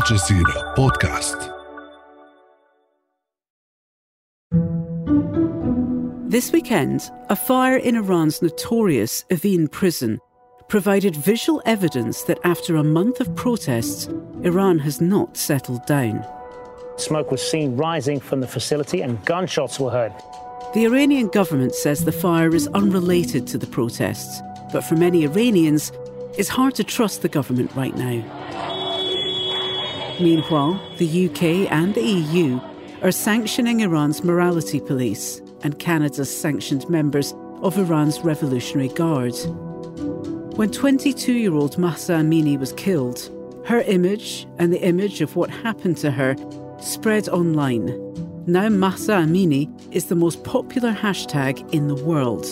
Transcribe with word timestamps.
الجزيرة 0.00 0.74
بودكاست 0.76 1.38
This 6.28 6.52
weekend, 6.52 7.10
a 7.28 7.36
fire 7.36 7.76
in 7.76 7.96
Iran's 7.96 8.42
notorious 8.42 9.24
Evin 9.30 9.70
prison 9.70 10.18
provided 10.68 11.14
visual 11.14 11.62
evidence 11.64 12.22
that 12.24 12.40
after 12.44 12.76
a 12.76 12.84
month 12.84 13.20
of 13.20 13.34
protests, 13.36 14.08
Iran 14.42 14.78
has 14.80 15.00
not 15.00 15.36
settled 15.36 15.86
down. 15.86 16.26
Smoke 16.96 17.30
was 17.30 17.42
seen 17.42 17.76
rising 17.76 18.18
from 18.20 18.40
the 18.40 18.48
facility 18.48 19.02
and 19.02 19.24
gunshots 19.24 19.78
were 19.78 19.90
heard. 19.90 20.12
The 20.74 20.84
Iranian 20.84 21.28
government 21.28 21.74
says 21.74 22.04
the 22.04 22.12
fire 22.12 22.54
is 22.54 22.68
unrelated 22.68 23.46
to 23.48 23.58
the 23.58 23.66
protests, 23.66 24.42
but 24.72 24.82
for 24.82 24.96
many 24.96 25.24
Iranians, 25.24 25.92
it's 26.38 26.48
hard 26.48 26.74
to 26.74 26.84
trust 26.84 27.22
the 27.22 27.28
government 27.28 27.70
right 27.74 27.96
now. 27.96 28.69
Meanwhile, 30.19 30.81
the 30.97 31.29
UK 31.29 31.71
and 31.71 31.93
the 31.95 32.01
EU 32.01 32.59
are 33.01 33.11
sanctioning 33.11 33.79
Iran's 33.79 34.23
morality 34.23 34.79
police 34.79 35.41
and 35.63 35.79
Canada's 35.79 36.35
sanctioned 36.35 36.89
members 36.89 37.33
of 37.61 37.77
Iran's 37.77 38.19
Revolutionary 38.21 38.89
Guard. 38.89 39.33
When 40.57 40.71
22 40.71 41.33
year 41.33 41.53
old 41.53 41.77
Mahsa 41.77 42.13
Amini 42.13 42.59
was 42.59 42.73
killed, 42.73 43.29
her 43.65 43.81
image 43.81 44.47
and 44.57 44.73
the 44.73 44.81
image 44.81 45.21
of 45.21 45.35
what 45.35 45.49
happened 45.49 45.97
to 45.97 46.11
her 46.11 46.35
spread 46.79 47.29
online. 47.29 47.85
Now, 48.47 48.69
Mahsa 48.69 49.13
Amini 49.13 49.69
is 49.93 50.05
the 50.05 50.15
most 50.15 50.43
popular 50.43 50.93
hashtag 50.93 51.73
in 51.73 51.87
the 51.87 52.03
world. 52.03 52.45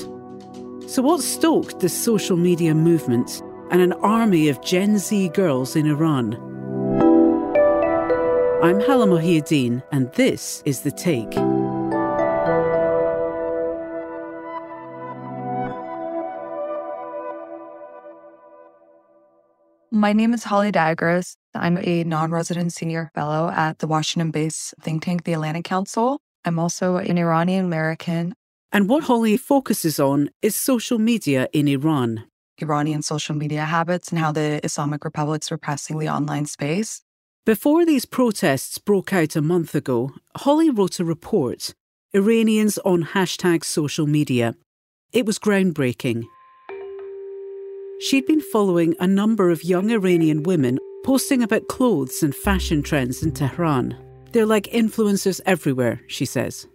So, 0.89 1.01
what 1.01 1.21
stoked 1.21 1.79
this 1.79 1.95
social 1.97 2.37
media 2.37 2.73
movement 2.73 3.41
and 3.71 3.81
an 3.81 3.93
army 3.93 4.49
of 4.49 4.63
Gen 4.63 4.97
Z 4.97 5.29
girls 5.29 5.75
in 5.75 5.87
Iran? 5.87 6.48
I'm 8.61 8.81
Halla 8.81 9.07
Mohieddeen, 9.07 9.81
and 9.93 10.11
this 10.15 10.61
is 10.65 10.81
The 10.81 10.91
Take. 10.91 11.33
My 19.91 20.11
name 20.11 20.33
is 20.33 20.43
Holly 20.43 20.73
Dagres. 20.73 21.37
I'm 21.55 21.77
a 21.77 22.03
non 22.03 22.31
resident 22.31 22.73
senior 22.73 23.11
fellow 23.15 23.49
at 23.49 23.79
the 23.79 23.87
Washington 23.87 24.29
based 24.29 24.73
think 24.81 25.05
tank, 25.05 25.23
the 25.23 25.31
Atlantic 25.31 25.63
Council. 25.63 26.19
I'm 26.43 26.59
also 26.59 26.97
an 26.97 27.17
Iranian 27.17 27.63
American. 27.63 28.33
And 28.73 28.89
what 28.89 29.05
Holly 29.05 29.37
focuses 29.37 30.01
on 30.01 30.31
is 30.41 30.53
social 30.57 30.99
media 30.99 31.47
in 31.53 31.69
Iran. 31.69 32.25
Iranian 32.61 33.03
social 33.03 33.35
media 33.35 33.63
habits 33.63 34.09
and 34.09 34.19
how 34.19 34.33
the 34.33 34.59
Islamic 34.65 35.05
Republic's 35.05 35.49
repressing 35.49 35.97
the 35.97 36.09
online 36.09 36.45
space. 36.45 37.03
Before 37.49 37.83
these 37.83 38.05
protests 38.05 38.77
broke 38.77 39.11
out 39.11 39.35
a 39.35 39.41
month 39.41 39.73
ago, 39.73 40.11
Holly 40.35 40.69
wrote 40.69 40.99
a 40.99 41.03
report 41.03 41.73
Iranians 42.13 42.77
on 42.85 43.03
hashtag 43.03 43.63
social 43.63 44.05
media. 44.05 44.53
It 45.13 45.25
was 45.25 45.39
groundbreaking. 45.39 46.25
She'd 48.01 48.27
been 48.27 48.39
following 48.39 48.93
a 48.99 49.07
number 49.07 49.49
of 49.49 49.63
young 49.63 49.89
Iranian 49.89 50.43
women 50.43 50.77
posting 51.03 51.41
about 51.41 51.67
clothes 51.67 52.21
and 52.21 52.35
fashion 52.35 52.83
trends 52.83 53.23
in 53.23 53.31
Tehran. 53.31 53.97
They're 54.31 54.45
like 54.45 54.65
influencers 54.65 55.41
everywhere, 55.47 56.01
she 56.05 56.25
says. 56.25 56.67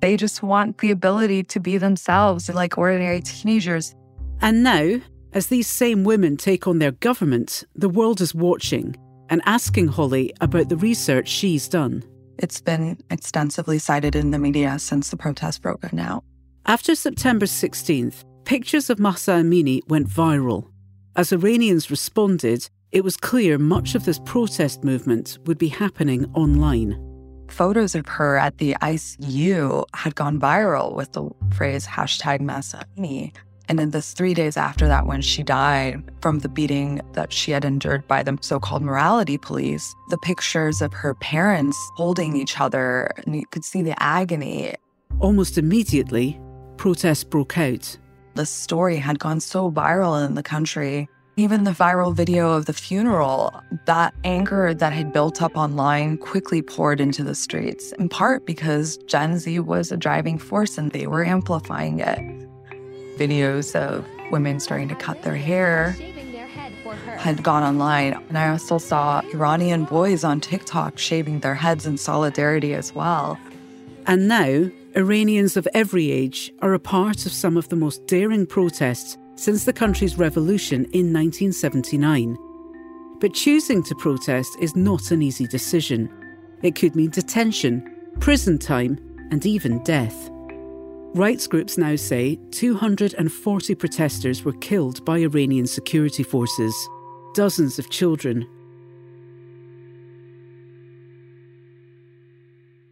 They 0.00 0.16
just 0.16 0.42
want 0.42 0.78
the 0.78 0.90
ability 0.90 1.44
to 1.44 1.60
be 1.60 1.78
themselves 1.78 2.48
like 2.48 2.76
ordinary 2.76 3.20
teenagers. 3.20 3.94
And 4.40 4.64
now, 4.64 5.00
as 5.32 5.46
these 5.46 5.68
same 5.68 6.02
women 6.02 6.36
take 6.36 6.66
on 6.66 6.80
their 6.80 6.90
government, 6.90 7.62
the 7.76 7.88
world 7.88 8.20
is 8.20 8.34
watching 8.34 8.96
and 9.28 9.42
asking 9.46 9.88
Holly 9.88 10.32
about 10.40 10.68
the 10.68 10.76
research 10.76 11.28
she's 11.28 11.68
done. 11.68 12.04
It's 12.38 12.60
been 12.60 12.98
extensively 13.10 13.78
cited 13.78 14.14
in 14.14 14.30
the 14.30 14.38
media 14.38 14.78
since 14.78 15.10
the 15.10 15.16
protest 15.16 15.62
broke 15.62 15.84
out. 15.98 16.24
After 16.66 16.94
September 16.94 17.46
16th, 17.46 18.24
pictures 18.44 18.90
of 18.90 18.98
Mahsa 18.98 19.32
Amini 19.32 19.80
went 19.88 20.08
viral. 20.08 20.70
As 21.16 21.32
Iranians 21.32 21.90
responded, 21.90 22.68
it 22.92 23.02
was 23.02 23.16
clear 23.16 23.58
much 23.58 23.94
of 23.94 24.04
this 24.04 24.20
protest 24.24 24.84
movement 24.84 25.38
would 25.46 25.58
be 25.58 25.68
happening 25.68 26.26
online. 26.34 27.04
Photos 27.48 27.94
of 27.94 28.06
her 28.06 28.36
at 28.36 28.58
the 28.58 28.76
ICU 28.82 29.84
had 29.94 30.14
gone 30.14 30.38
viral 30.38 30.94
with 30.94 31.12
the 31.12 31.28
phrase 31.54 31.86
hashtag 31.86 32.40
Mahsa 32.40 32.84
Amini. 32.96 33.32
And 33.68 33.78
then 33.78 33.90
the 33.90 34.00
three 34.00 34.32
days 34.32 34.56
after 34.56 34.88
that, 34.88 35.06
when 35.06 35.20
she 35.20 35.42
died 35.42 36.02
from 36.22 36.38
the 36.38 36.48
beating 36.48 37.02
that 37.12 37.32
she 37.32 37.50
had 37.50 37.64
endured 37.64 38.08
by 38.08 38.22
the 38.22 38.38
so 38.40 38.58
called 38.58 38.82
morality 38.82 39.36
police, 39.36 39.94
the 40.08 40.18
pictures 40.18 40.80
of 40.80 40.92
her 40.94 41.14
parents 41.14 41.76
holding 41.96 42.34
each 42.34 42.58
other, 42.58 43.10
and 43.18 43.36
you 43.36 43.46
could 43.50 43.64
see 43.64 43.82
the 43.82 44.00
agony. 44.02 44.74
Almost 45.20 45.58
immediately, 45.58 46.40
protests 46.78 47.24
broke 47.24 47.58
out. 47.58 47.98
The 48.36 48.46
story 48.46 48.96
had 48.96 49.18
gone 49.18 49.40
so 49.40 49.70
viral 49.70 50.24
in 50.26 50.34
the 50.34 50.42
country. 50.42 51.08
Even 51.36 51.64
the 51.64 51.70
viral 51.70 52.14
video 52.14 52.52
of 52.52 52.66
the 52.66 52.72
funeral, 52.72 53.54
that 53.86 54.12
anger 54.24 54.74
that 54.74 54.92
had 54.92 55.12
built 55.12 55.40
up 55.40 55.56
online 55.56 56.16
quickly 56.18 56.62
poured 56.62 57.00
into 57.00 57.22
the 57.22 57.34
streets, 57.34 57.92
in 57.92 58.08
part 58.08 58.44
because 58.44 58.96
Gen 59.06 59.38
Z 59.38 59.60
was 59.60 59.92
a 59.92 59.96
driving 59.96 60.38
force 60.38 60.78
and 60.78 60.90
they 60.90 61.06
were 61.06 61.24
amplifying 61.24 62.00
it. 62.00 62.18
Videos 63.18 63.74
of 63.74 64.06
women 64.30 64.60
starting 64.60 64.88
to 64.88 64.94
cut 64.94 65.22
their 65.22 65.36
hair 65.36 65.96
had 67.16 67.42
gone 67.42 67.62
online. 67.62 68.14
And 68.28 68.38
I 68.38 68.48
also 68.48 68.78
saw 68.78 69.20
Iranian 69.34 69.84
boys 69.84 70.24
on 70.24 70.40
TikTok 70.40 70.98
shaving 70.98 71.40
their 71.40 71.54
heads 71.54 71.86
in 71.86 71.98
solidarity 71.98 72.74
as 72.74 72.94
well. 72.94 73.38
And 74.06 74.28
now, 74.28 74.70
Iranians 74.96 75.56
of 75.56 75.68
every 75.74 76.10
age 76.10 76.52
are 76.60 76.74
a 76.74 76.78
part 76.78 77.26
of 77.26 77.32
some 77.32 77.56
of 77.56 77.68
the 77.68 77.76
most 77.76 78.06
daring 78.06 78.46
protests 78.46 79.18
since 79.34 79.64
the 79.64 79.72
country's 79.72 80.18
revolution 80.18 80.84
in 80.86 81.12
1979. 81.12 82.36
But 83.20 83.34
choosing 83.34 83.82
to 83.84 83.94
protest 83.96 84.56
is 84.60 84.76
not 84.76 85.10
an 85.10 85.22
easy 85.22 85.46
decision. 85.46 86.08
It 86.62 86.74
could 86.74 86.96
mean 86.96 87.10
detention, 87.10 87.84
prison 88.20 88.58
time, 88.58 88.98
and 89.30 89.44
even 89.44 89.82
death. 89.84 90.30
Rights 91.14 91.46
groups 91.46 91.78
now 91.78 91.96
say 91.96 92.38
240 92.52 93.74
protesters 93.74 94.44
were 94.44 94.52
killed 94.52 95.04
by 95.04 95.18
Iranian 95.18 95.66
security 95.66 96.22
forces, 96.22 96.74
dozens 97.34 97.78
of 97.78 97.90
children 97.90 98.46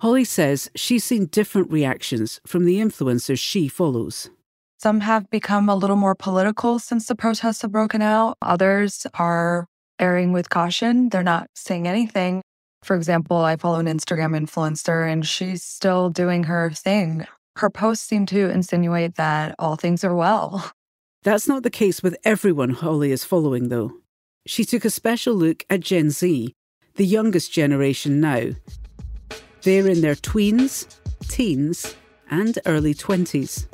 Holly 0.06 0.25
says 0.25 0.71
she's 0.77 1.04
seen 1.04 1.27
different 1.27 1.71
reactions 1.71 2.38
from 2.47 2.66
the 2.66 2.77
influencers 2.77 3.38
she 3.38 3.66
follows. 3.66 4.31
Some 4.78 5.00
have 5.00 5.31
become 5.31 5.71
a 5.71 5.75
little 5.75 5.97
more 5.97 6.15
political 6.15 6.78
since 6.78 7.06
the 7.06 7.15
protests 7.15 7.62
have 7.62 7.72
broken 7.72 8.03
out. 8.03 8.37
Others 8.43 9.06
are 9.15 9.66
erring 9.98 10.33
with 10.33 10.50
caution. 10.50 11.09
They're 11.09 11.22
not 11.22 11.48
saying 11.54 11.88
anything. 11.88 12.43
For 12.83 12.94
example, 12.94 13.38
I 13.38 13.56
follow 13.56 13.78
an 13.78 13.87
Instagram 13.87 14.38
influencer 14.38 15.10
and 15.10 15.27
she's 15.27 15.65
still 15.65 16.10
doing 16.10 16.44
her 16.44 16.71
thing. 16.71 17.27
Her 17.56 17.70
posts 17.70 18.06
seem 18.06 18.26
to 18.26 18.50
insinuate 18.50 19.16
that 19.16 19.54
all 19.58 19.76
things 19.76 20.04
are 20.04 20.14
well. 20.14 20.72
That's 21.22 21.48
not 21.48 21.62
the 21.62 21.70
case 21.70 22.02
with 22.02 22.16
everyone 22.24 22.70
Holly 22.70 23.10
is 23.10 23.24
following, 23.24 23.68
though. 23.68 23.92
She 24.46 24.64
took 24.64 24.84
a 24.84 24.90
special 24.90 25.34
look 25.34 25.64
at 25.68 25.80
Gen 25.80 26.10
Z, 26.10 26.54
the 26.94 27.04
youngest 27.04 27.52
generation 27.52 28.20
now, 28.20 28.52
they're 29.66 29.88
in 29.88 30.00
their 30.00 30.14
tweens, 30.14 30.86
teens, 31.26 31.96
and 32.30 32.56
early 32.66 32.94
20s. 32.94 33.66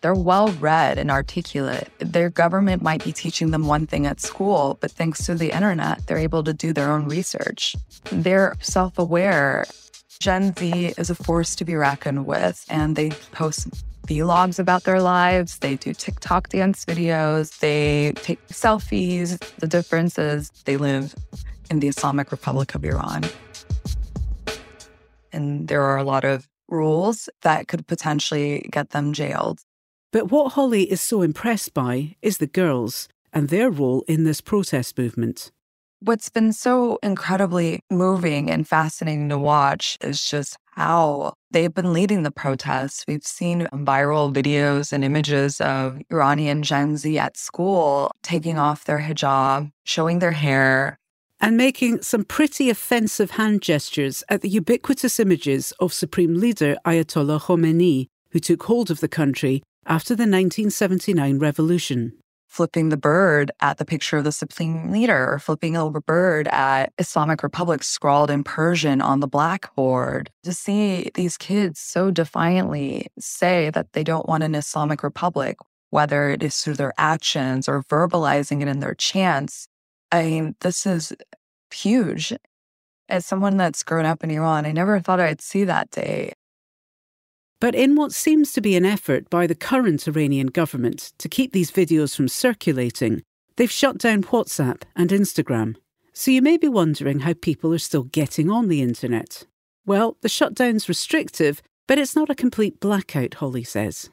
They're 0.00 0.12
well 0.12 0.48
read 0.54 0.98
and 0.98 1.08
articulate. 1.08 1.88
Their 2.00 2.30
government 2.30 2.82
might 2.82 3.04
be 3.04 3.12
teaching 3.12 3.52
them 3.52 3.68
one 3.68 3.86
thing 3.86 4.06
at 4.06 4.20
school, 4.20 4.76
but 4.80 4.90
thanks 4.90 5.24
to 5.26 5.36
the 5.36 5.54
internet, 5.54 6.04
they're 6.08 6.18
able 6.18 6.42
to 6.42 6.52
do 6.52 6.72
their 6.72 6.90
own 6.90 7.06
research. 7.06 7.76
They're 8.10 8.56
self 8.60 8.98
aware. 8.98 9.66
Gen 10.20 10.54
Z 10.56 10.94
is 10.98 11.10
a 11.10 11.14
force 11.14 11.56
to 11.56 11.64
be 11.64 11.74
reckoned 11.74 12.26
with, 12.26 12.64
and 12.68 12.94
they 12.94 13.10
post 13.32 13.68
vlogs 14.06 14.58
about 14.58 14.84
their 14.84 15.00
lives. 15.00 15.58
They 15.58 15.76
do 15.76 15.92
TikTok 15.94 16.50
dance 16.50 16.84
videos. 16.84 17.58
They 17.60 18.12
take 18.16 18.46
selfies. 18.48 19.38
The 19.56 19.66
difference 19.66 20.18
is 20.18 20.50
they 20.64 20.76
live 20.76 21.14
in 21.70 21.80
the 21.80 21.88
Islamic 21.88 22.30
Republic 22.30 22.74
of 22.74 22.84
Iran 22.84 23.24
and 25.32 25.68
there 25.68 25.82
are 25.82 25.96
a 25.96 26.04
lot 26.04 26.24
of 26.24 26.48
rules 26.68 27.28
that 27.42 27.68
could 27.68 27.86
potentially 27.86 28.68
get 28.70 28.90
them 28.90 29.12
jailed. 29.12 29.60
But 30.12 30.30
what 30.30 30.52
Holly 30.52 30.90
is 30.90 31.00
so 31.00 31.22
impressed 31.22 31.74
by 31.74 32.16
is 32.22 32.38
the 32.38 32.46
girls 32.46 33.08
and 33.32 33.48
their 33.48 33.70
role 33.70 34.04
in 34.08 34.24
this 34.24 34.40
protest 34.40 34.98
movement. 34.98 35.50
What's 36.02 36.30
been 36.30 36.54
so 36.54 36.98
incredibly 37.02 37.80
moving 37.90 38.50
and 38.50 38.66
fascinating 38.66 39.28
to 39.28 39.36
watch 39.36 39.98
is 40.00 40.24
just 40.24 40.56
how 40.64 41.34
they've 41.50 41.74
been 41.74 41.92
leading 41.92 42.22
the 42.22 42.30
protests. 42.30 43.04
We've 43.06 43.22
seen 43.22 43.68
viral 43.74 44.32
videos 44.32 44.94
and 44.94 45.04
images 45.04 45.60
of 45.60 46.00
Iranian 46.10 46.62
Gen 46.62 46.96
Z 46.96 47.18
at 47.18 47.36
school 47.36 48.10
taking 48.22 48.58
off 48.58 48.86
their 48.86 49.00
hijab, 49.00 49.72
showing 49.84 50.20
their 50.20 50.32
hair, 50.32 50.96
and 51.38 51.58
making 51.58 52.00
some 52.00 52.24
pretty 52.24 52.70
offensive 52.70 53.32
hand 53.32 53.60
gestures 53.60 54.24
at 54.30 54.40
the 54.40 54.48
ubiquitous 54.48 55.20
images 55.20 55.74
of 55.80 55.92
Supreme 55.92 56.32
Leader 56.32 56.78
Ayatollah 56.86 57.42
Khomeini, 57.42 58.06
who 58.30 58.38
took 58.38 58.62
hold 58.62 58.90
of 58.90 59.00
the 59.00 59.08
country 59.08 59.62
after 59.84 60.14
the 60.14 60.22
1979 60.22 61.38
revolution. 61.38 62.14
Flipping 62.50 62.88
the 62.88 62.96
bird 62.96 63.52
at 63.60 63.78
the 63.78 63.84
picture 63.84 64.16
of 64.18 64.24
the 64.24 64.32
Supreme 64.32 64.90
Leader, 64.90 65.32
or 65.32 65.38
flipping 65.38 65.76
a 65.76 65.88
bird 65.88 66.48
at 66.48 66.92
Islamic 66.98 67.44
Republic 67.44 67.84
scrawled 67.84 68.28
in 68.28 68.42
Persian 68.42 69.00
on 69.00 69.20
the 69.20 69.28
blackboard. 69.28 70.30
To 70.42 70.52
see 70.52 71.12
these 71.14 71.38
kids 71.38 71.78
so 71.78 72.10
defiantly 72.10 73.06
say 73.20 73.70
that 73.70 73.92
they 73.92 74.02
don't 74.02 74.28
want 74.28 74.42
an 74.42 74.56
Islamic 74.56 75.04
Republic, 75.04 75.58
whether 75.90 76.28
it 76.28 76.42
is 76.42 76.56
through 76.56 76.74
their 76.74 76.92
actions 76.98 77.68
or 77.68 77.84
verbalizing 77.84 78.62
it 78.62 78.68
in 78.68 78.80
their 78.80 78.94
chants, 78.94 79.68
I 80.10 80.24
mean, 80.24 80.56
this 80.60 80.86
is 80.86 81.12
huge. 81.72 82.32
As 83.08 83.24
someone 83.24 83.58
that's 83.58 83.84
grown 83.84 84.06
up 84.06 84.24
in 84.24 84.30
Iran, 84.32 84.66
I 84.66 84.72
never 84.72 84.98
thought 84.98 85.20
I'd 85.20 85.40
see 85.40 85.62
that 85.64 85.92
day. 85.92 86.32
But 87.60 87.74
in 87.74 87.94
what 87.94 88.12
seems 88.12 88.52
to 88.52 88.62
be 88.62 88.74
an 88.74 88.86
effort 88.86 89.28
by 89.28 89.46
the 89.46 89.54
current 89.54 90.08
Iranian 90.08 90.46
government 90.46 91.12
to 91.18 91.28
keep 91.28 91.52
these 91.52 91.70
videos 91.70 92.16
from 92.16 92.26
circulating, 92.26 93.22
they've 93.56 93.70
shut 93.70 93.98
down 93.98 94.24
WhatsApp 94.24 94.82
and 94.96 95.10
Instagram. 95.10 95.76
So 96.14 96.30
you 96.30 96.40
may 96.40 96.56
be 96.56 96.68
wondering 96.68 97.20
how 97.20 97.34
people 97.34 97.72
are 97.74 97.78
still 97.78 98.04
getting 98.04 98.50
on 98.50 98.68
the 98.68 98.80
internet. 98.80 99.44
Well, 99.84 100.16
the 100.22 100.28
shutdown's 100.28 100.88
restrictive, 100.88 101.62
but 101.86 101.98
it's 101.98 102.16
not 102.16 102.30
a 102.30 102.34
complete 102.34 102.80
blackout, 102.80 103.34
Holly 103.34 103.64
says 103.64 104.10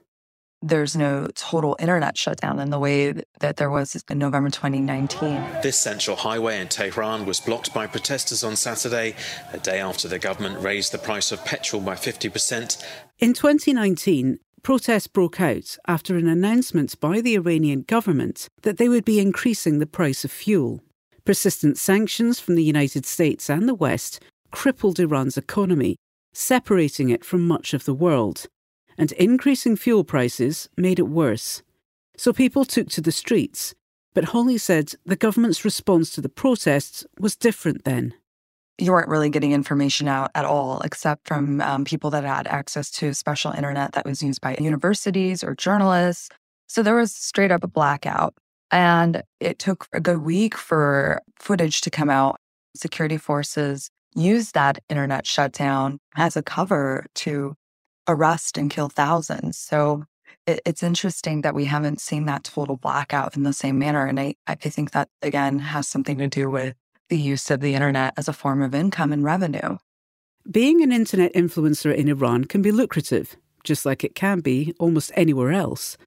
there's 0.62 0.96
no 0.96 1.28
total 1.36 1.76
internet 1.80 2.18
shutdown 2.18 2.60
in 2.60 2.72
the 2.72 2.80
way 2.80 3.14
that 3.40 3.58
there 3.58 3.70
was 3.70 4.02
in 4.10 4.18
November 4.18 4.50
2019. 4.50 5.62
This 5.62 5.80
central 5.80 6.18
highway 6.18 6.60
in 6.60 6.68
Tehran 6.68 7.26
was 7.26 7.40
blocked 7.40 7.74
by 7.74 7.86
protesters 7.86 8.44
on 8.44 8.56
Saturday, 8.56 9.16
a 9.54 9.60
day 9.60 9.80
after 9.80 10.08
the 10.08 10.18
government 10.18 10.60
raised 10.62 10.92
the 10.92 10.98
price 10.98 11.32
of 11.32 11.44
petrol 11.46 11.82
by 11.82 11.94
50%. 11.94 12.84
In 13.20 13.34
2019, 13.34 14.40
protests 14.62 15.08
broke 15.08 15.42
out 15.42 15.78
after 15.88 16.18
an 16.18 16.28
announcement 16.28 17.00
by 17.00 17.22
the 17.22 17.36
Iranian 17.36 17.82
government 17.82 18.48
that 18.62 18.78
they 18.78 18.88
would 18.88 19.06
be 19.06 19.20
increasing 19.20 19.80
the 19.80 19.86
price 19.88 20.24
of 20.24 20.32
fuel. 20.32 20.82
Persistent 21.26 21.78
sanctions 21.78 22.40
from 22.40 22.56
the 22.56 22.64
United 22.64 23.06
States 23.06 23.50
and 23.50 23.68
the 23.68 23.74
West 23.74 24.22
crippled 24.52 25.00
Iran's 25.00 25.38
economy, 25.38 25.98
separating 26.34 27.10
it 27.10 27.26
from 27.26 27.48
much 27.48 27.74
of 27.74 27.86
the 27.86 27.94
world 27.94 28.48
and 28.98 29.12
increasing 29.14 29.76
fuel 29.76 30.04
prices 30.04 30.70
made 30.76 31.00
it 31.00 31.08
worse. 31.08 31.62
So 32.18 32.34
people 32.34 32.66
took 32.66 32.90
to 32.90 33.02
the 33.02 33.12
streets. 33.12 33.76
But 34.14 34.26
Holly 34.26 34.58
said 34.58 34.94
the 35.06 35.16
government's 35.16 35.64
response 35.64 36.10
to 36.12 36.22
the 36.22 36.30
protests 36.30 37.06
was 37.20 37.36
different 37.36 37.84
then. 37.84 38.16
You 38.78 38.92
weren't 38.92 39.10
really 39.10 39.30
getting 39.30 39.54
information 39.54 40.08
out 40.08 40.32
at 40.36 40.46
all, 40.46 40.82
except 40.82 41.28
from 41.28 41.62
um, 41.62 41.84
people 41.84 42.10
that 42.12 42.24
had 42.24 42.48
access 42.48 42.92
to 42.92 43.14
special 43.14 43.52
internet 43.52 43.94
that 43.94 44.06
was 44.06 44.22
used 44.22 44.42
by 44.42 44.56
universities 44.60 45.44
or 45.44 45.56
journalists. 45.56 46.30
So 46.68 46.84
there 46.84 46.96
was 46.96 47.14
straight 47.14 47.52
up 47.52 47.64
a 47.64 47.68
blackout. 47.68 48.36
And 48.70 49.24
it 49.40 49.60
took 49.60 49.88
a 49.94 50.02
good 50.02 50.20
week 50.20 50.58
for 50.58 51.22
footage 51.40 51.82
to 51.82 51.90
come 51.90 52.10
out. 52.10 52.38
Security 52.76 53.18
forces 53.18 53.90
used 54.14 54.54
that 54.56 54.80
internet 54.90 55.26
shutdown 55.26 56.00
as 56.16 56.36
a 56.36 56.44
cover 56.44 57.06
to 57.16 57.56
arrest 58.08 58.58
and 58.58 58.70
kill 58.70 58.90
thousands. 58.90 59.58
So 59.58 60.04
it, 60.46 60.60
it's 60.66 60.84
interesting 60.84 61.42
that 61.42 61.56
we 61.56 61.66
haven't 61.66 62.02
seen 62.02 62.26
that 62.26 62.44
total 62.44 62.78
blackout 62.78 63.38
in 63.38 63.44
the 63.44 63.54
same 63.54 63.80
manner. 63.80 64.06
And 64.06 64.20
I, 64.20 64.36
I 64.48 64.56
think 64.56 64.92
that, 64.92 65.08
again, 65.22 65.60
has 65.60 65.88
something 65.88 66.18
to 66.18 66.28
do 66.28 66.50
with 66.50 66.76
the 67.10 67.18
use 67.18 67.50
of 67.52 67.62
the 67.62 67.74
internet 67.74 68.14
as 68.18 68.28
a 68.28 68.34
form 68.34 68.62
of 68.62 68.76
income 68.76 69.12
and 69.12 69.24
revenue. 69.24 69.78
Being 70.50 70.82
an 70.82 70.92
internet 70.92 71.34
influencer 71.34 71.94
in 71.94 72.08
Iran 72.08 72.46
can 72.46 72.62
be 72.62 72.72
lucrative, 72.72 73.36
just 73.64 73.86
like 73.86 74.04
it 74.04 74.16
can 74.16 74.40
be 74.40 74.74
almost 74.80 75.12
anywhere 75.16 75.52
else. 75.52 75.98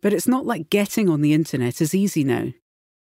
But 0.00 0.12
it's 0.12 0.28
not 0.28 0.46
like 0.46 0.70
getting 0.70 1.08
on 1.08 1.20
the 1.20 1.32
internet 1.32 1.80
is 1.80 1.94
easy 1.94 2.22
now. 2.22 2.52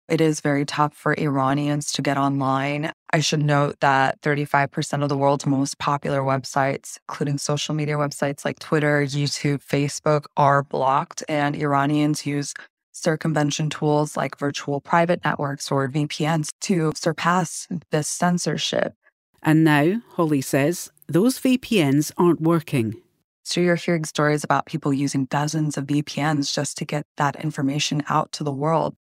It 0.07 0.21
is 0.21 0.43
very 0.43 0.67
tough 0.67 0.95
for 0.95 1.15
Iranians 1.19 1.91
to 1.93 2.03
get 2.03 2.19
online. 2.19 2.93
I 3.11 3.21
should 3.21 3.43
note 3.43 3.81
that 3.81 4.21
35% 4.21 5.03
of 5.03 5.09
the 5.09 5.17
world's 5.17 5.47
most 5.47 5.79
popular 5.79 6.21
websites, 6.21 6.99
including 7.09 7.39
social 7.39 7.75
media 7.75 7.97
websites 7.97 8.45
like 8.45 8.59
Twitter, 8.59 9.03
YouTube, 9.03 9.65
Facebook, 9.65 10.27
are 10.37 10.63
blocked, 10.63 11.25
and 11.27 11.57
Iranians 11.57 12.27
use 12.27 12.53
circumvention 12.95 13.69
tools 13.71 14.17
like 14.17 14.39
virtual 14.39 14.81
private 14.81 15.25
networks 15.25 15.71
or 15.71 15.89
VPNs 15.89 16.53
to 16.63 16.93
surpass 16.95 17.69
this 17.91 18.09
censorship. 18.09 18.95
And 19.43 19.65
now, 19.65 20.01
Holly 20.13 20.41
says, 20.41 20.91
those 21.07 21.39
VPNs 21.39 22.13
aren't 22.17 22.41
working. 22.41 22.95
So 23.43 23.61
you're 23.61 23.75
hearing 23.75 24.05
stories 24.05 24.43
about 24.43 24.65
people 24.65 24.95
using 24.95 25.27
dozens 25.27 25.77
of 25.77 25.87
VPNs 25.87 26.53
just 26.55 26.79
to 26.79 26.87
get 26.87 27.05
that 27.19 27.37
information 27.37 28.03
out 28.09 28.33
to 28.33 28.45
the 28.45 28.53
world. 28.53 28.97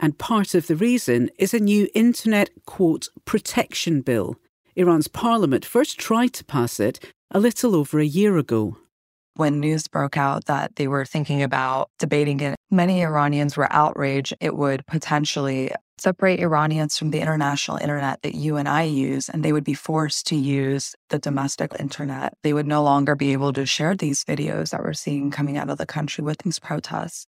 And 0.00 0.18
part 0.18 0.56
of 0.56 0.66
the 0.66 0.74
reason 0.74 1.30
is 1.38 1.54
a 1.54 1.60
new 1.60 1.88
Internet, 1.94 2.50
quote, 2.66 3.08
protection 3.24 4.00
bill. 4.00 4.36
Iran's 4.74 5.06
parliament 5.06 5.64
first 5.64 5.98
tried 5.98 6.32
to 6.32 6.44
pass 6.44 6.80
it 6.80 6.98
a 7.30 7.38
little 7.38 7.76
over 7.76 8.00
a 8.00 8.04
year 8.04 8.36
ago. 8.36 8.78
When 9.36 9.58
news 9.58 9.88
broke 9.88 10.16
out 10.16 10.44
that 10.44 10.76
they 10.76 10.86
were 10.86 11.04
thinking 11.04 11.42
about 11.42 11.90
debating 11.98 12.38
it, 12.38 12.56
many 12.70 13.02
Iranians 13.02 13.56
were 13.56 13.72
outraged. 13.72 14.34
It 14.40 14.56
would 14.56 14.86
potentially 14.86 15.72
separate 15.98 16.38
Iranians 16.38 16.96
from 16.96 17.10
the 17.10 17.20
international 17.20 17.78
internet 17.78 18.22
that 18.22 18.36
you 18.36 18.56
and 18.56 18.68
I 18.68 18.82
use, 18.82 19.28
and 19.28 19.44
they 19.44 19.52
would 19.52 19.64
be 19.64 19.74
forced 19.74 20.28
to 20.28 20.36
use 20.36 20.94
the 21.08 21.18
domestic 21.18 21.72
internet. 21.80 22.34
They 22.42 22.52
would 22.52 22.66
no 22.66 22.82
longer 22.84 23.16
be 23.16 23.32
able 23.32 23.52
to 23.54 23.66
share 23.66 23.96
these 23.96 24.24
videos 24.24 24.70
that 24.70 24.82
we're 24.82 24.92
seeing 24.92 25.32
coming 25.32 25.56
out 25.56 25.70
of 25.70 25.78
the 25.78 25.86
country 25.86 26.22
with 26.22 26.38
these 26.38 26.60
protests. 26.60 27.26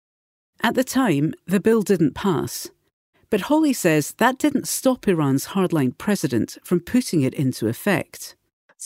At 0.63 0.77
the 0.77 0.85
time, 0.85 1.35
the 1.47 1.61
bill 1.61 1.83
didn't 1.83 2.15
pass. 2.15 2.71
But 3.31 3.43
Holly 3.43 3.73
says 3.73 4.13
that 4.19 4.39
didn't 4.39 4.69
stop 4.69 5.09
Iran's 5.09 5.49
hardline 5.49 5.99
president 5.99 6.59
from 6.63 6.81
putting 6.81 7.23
it 7.23 7.35
into 7.35 7.67
effect. 7.67 8.37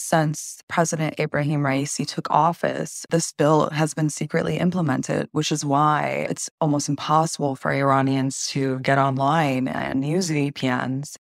Since 0.03 0.63
President 0.67 1.15
Ebrahim 1.19 1.61
Raisi 1.61 2.07
took 2.07 2.29
office, 2.31 3.05
this 3.11 3.33
bill 3.33 3.69
has 3.69 3.93
been 3.93 4.09
secretly 4.09 4.57
implemented, 4.57 5.29
which 5.33 5.53
is 5.53 5.63
why 5.63 6.27
it's 6.29 6.49
almost 6.59 6.89
impossible 6.89 7.55
for 7.55 7.71
Iranians 7.71 8.49
to 8.49 8.81
get 8.81 8.97
online 8.97 9.69
and 9.69 10.03
use 10.05 10.31
VPNs. 10.31 11.17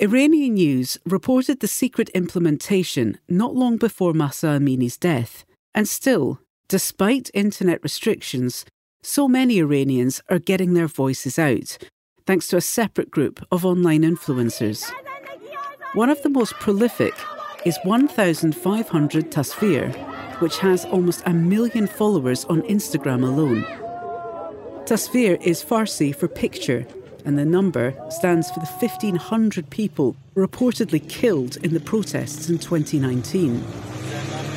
Iranian 0.00 0.54
news 0.54 0.98
reported 1.04 1.60
the 1.60 1.68
secret 1.68 2.08
implementation 2.14 3.18
not 3.28 3.54
long 3.54 3.76
before 3.76 4.14
Mahsa 4.14 4.56
Amini's 4.56 4.96
death. 4.96 5.44
And 5.74 5.86
still, 5.86 6.40
despite 6.68 7.30
internet 7.34 7.80
restrictions, 7.82 8.64
so 9.02 9.28
many 9.28 9.58
Iranians 9.58 10.22
are 10.30 10.38
getting 10.38 10.72
their 10.72 10.88
voices 10.88 11.38
out, 11.38 11.76
thanks 12.26 12.48
to 12.48 12.56
a 12.56 12.62
separate 12.62 13.10
group 13.10 13.46
of 13.52 13.66
online 13.66 14.02
influencers. 14.02 14.90
One 15.92 16.08
of 16.08 16.22
the 16.22 16.30
most 16.30 16.54
prolific 16.54 17.14
is 17.64 17.78
1500 17.84 19.30
Tasvir, 19.30 19.94
which 20.40 20.58
has 20.58 20.84
almost 20.86 21.22
a 21.26 21.32
million 21.32 21.86
followers 21.86 22.44
on 22.46 22.62
Instagram 22.62 23.22
alone. 23.22 23.62
Tasvir 24.84 25.40
is 25.42 25.62
Farsi 25.62 26.14
for 26.14 26.26
picture, 26.26 26.86
and 27.24 27.38
the 27.38 27.44
number 27.44 27.94
stands 28.10 28.50
for 28.50 28.60
the 28.60 28.66
1,500 28.66 29.70
people 29.70 30.16
reportedly 30.34 31.08
killed 31.08 31.56
in 31.58 31.72
the 31.72 31.80
protests 31.80 32.48
in 32.48 32.58
2019. 32.58 33.62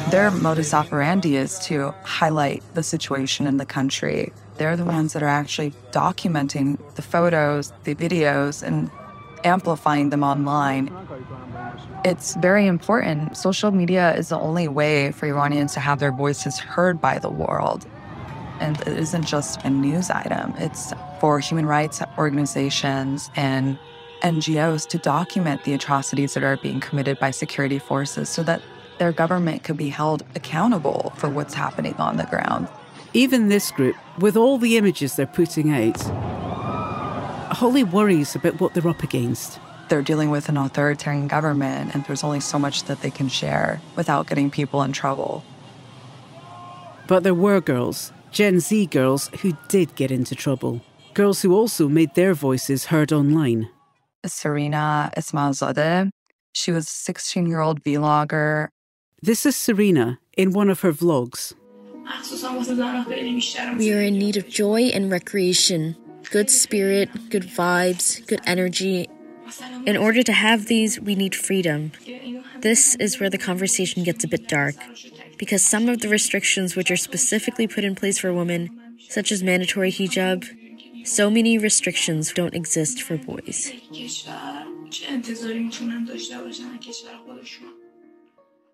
Their 0.09 0.31
modus 0.31 0.73
operandi 0.73 1.35
is 1.35 1.59
to 1.59 1.93
highlight 2.03 2.63
the 2.73 2.83
situation 2.83 3.45
in 3.45 3.57
the 3.57 3.65
country. 3.65 4.31
They're 4.57 4.77
the 4.77 4.85
ones 4.85 5.13
that 5.13 5.21
are 5.21 5.27
actually 5.27 5.73
documenting 5.91 6.79
the 6.95 7.01
photos, 7.01 7.71
the 7.83 7.93
videos, 7.93 8.63
and 8.63 8.89
amplifying 9.45 10.09
them 10.09 10.23
online. 10.23 10.91
It's 12.03 12.35
very 12.35 12.67
important. 12.67 13.37
Social 13.37 13.71
media 13.71 14.15
is 14.15 14.29
the 14.29 14.39
only 14.39 14.67
way 14.67 15.11
for 15.11 15.27
Iranians 15.27 15.73
to 15.73 15.79
have 15.79 15.99
their 15.99 16.11
voices 16.11 16.59
heard 16.59 16.99
by 16.99 17.19
the 17.19 17.29
world. 17.29 17.85
And 18.59 18.79
it 18.81 18.87
isn't 18.87 19.25
just 19.25 19.61
a 19.63 19.69
news 19.69 20.09
item, 20.09 20.53
it's 20.57 20.93
for 21.19 21.39
human 21.39 21.65
rights 21.65 22.01
organizations 22.17 23.29
and 23.35 23.77
NGOs 24.21 24.87
to 24.87 24.97
document 24.97 25.63
the 25.65 25.73
atrocities 25.73 26.33
that 26.33 26.43
are 26.43 26.57
being 26.57 26.79
committed 26.79 27.19
by 27.19 27.31
security 27.31 27.79
forces 27.79 28.29
so 28.29 28.43
that 28.43 28.61
their 28.97 29.11
government 29.11 29.63
could 29.63 29.77
be 29.77 29.89
held 29.89 30.23
accountable 30.35 31.13
for 31.17 31.29
what's 31.29 31.53
happening 31.53 31.95
on 31.95 32.17
the 32.17 32.23
ground. 32.25 32.67
Even 33.13 33.49
this 33.49 33.71
group, 33.71 33.95
with 34.19 34.35
all 34.35 34.57
the 34.57 34.77
images 34.77 35.15
they're 35.15 35.27
putting 35.27 35.71
out, 35.71 36.01
Holly 37.51 37.83
worries 37.83 38.35
about 38.35 38.59
what 38.59 38.73
they're 38.73 38.87
up 38.87 39.03
against. 39.03 39.59
They're 39.89 40.01
dealing 40.01 40.31
with 40.31 40.49
an 40.49 40.57
authoritarian 40.57 41.27
government, 41.27 41.93
and 41.93 42.03
there's 42.05 42.23
only 42.23 42.39
so 42.39 42.57
much 42.57 42.83
that 42.85 43.01
they 43.01 43.11
can 43.11 43.29
share 43.29 43.81
without 43.95 44.27
getting 44.27 44.49
people 44.49 44.81
in 44.81 44.91
trouble. 44.93 45.43
But 47.07 47.23
there 47.23 47.35
were 47.35 47.61
girls, 47.61 48.11
Gen 48.31 48.59
Z 48.59 48.87
girls, 48.87 49.29
who 49.41 49.55
did 49.67 49.95
get 49.95 50.11
into 50.11 50.33
trouble. 50.33 50.81
Girls 51.13 51.43
who 51.43 51.53
also 51.53 51.87
made 51.87 52.15
their 52.15 52.33
voices 52.33 52.85
heard 52.85 53.13
online 53.13 53.69
Sarina 54.25 55.13
Esmailzadeh. 55.15 56.09
She 56.53 56.71
was 56.71 56.87
a 56.87 56.89
16 56.89 57.47
year 57.47 57.61
old 57.61 57.83
vlogger. 57.83 58.69
This 59.21 59.45
is 59.45 59.55
Serena 59.55 60.19
in 60.35 60.51
one 60.51 60.69
of 60.69 60.81
her 60.81 60.91
vlogs. 60.91 61.53
We 63.77 63.93
are 63.93 64.01
in 64.01 64.17
need 64.17 64.37
of 64.37 64.47
joy 64.49 64.81
and 64.93 65.11
recreation, 65.11 65.95
good 66.31 66.49
spirit, 66.49 67.29
good 67.29 67.43
vibes, 67.43 68.25
good 68.27 68.41
energy. 68.45 69.07
In 69.85 69.95
order 69.95 70.23
to 70.23 70.33
have 70.33 70.65
these, 70.65 70.99
we 70.99 71.15
need 71.15 71.35
freedom. 71.35 71.91
This 72.59 72.95
is 72.95 73.19
where 73.19 73.29
the 73.29 73.37
conversation 73.37 74.03
gets 74.03 74.23
a 74.23 74.27
bit 74.27 74.47
dark, 74.47 74.75
because 75.37 75.61
some 75.63 75.87
of 75.87 76.01
the 76.01 76.09
restrictions 76.09 76.75
which 76.75 76.89
are 76.89 76.97
specifically 76.97 77.67
put 77.67 77.83
in 77.83 77.95
place 77.95 78.17
for 78.17 78.33
women, 78.33 78.97
such 79.09 79.31
as 79.31 79.43
mandatory 79.43 79.91
hijab, 79.91 80.45
so 81.05 81.29
many 81.29 81.57
restrictions 81.57 82.33
don't 82.33 82.55
exist 82.55 83.03
for 83.03 83.17
boys. 83.17 83.71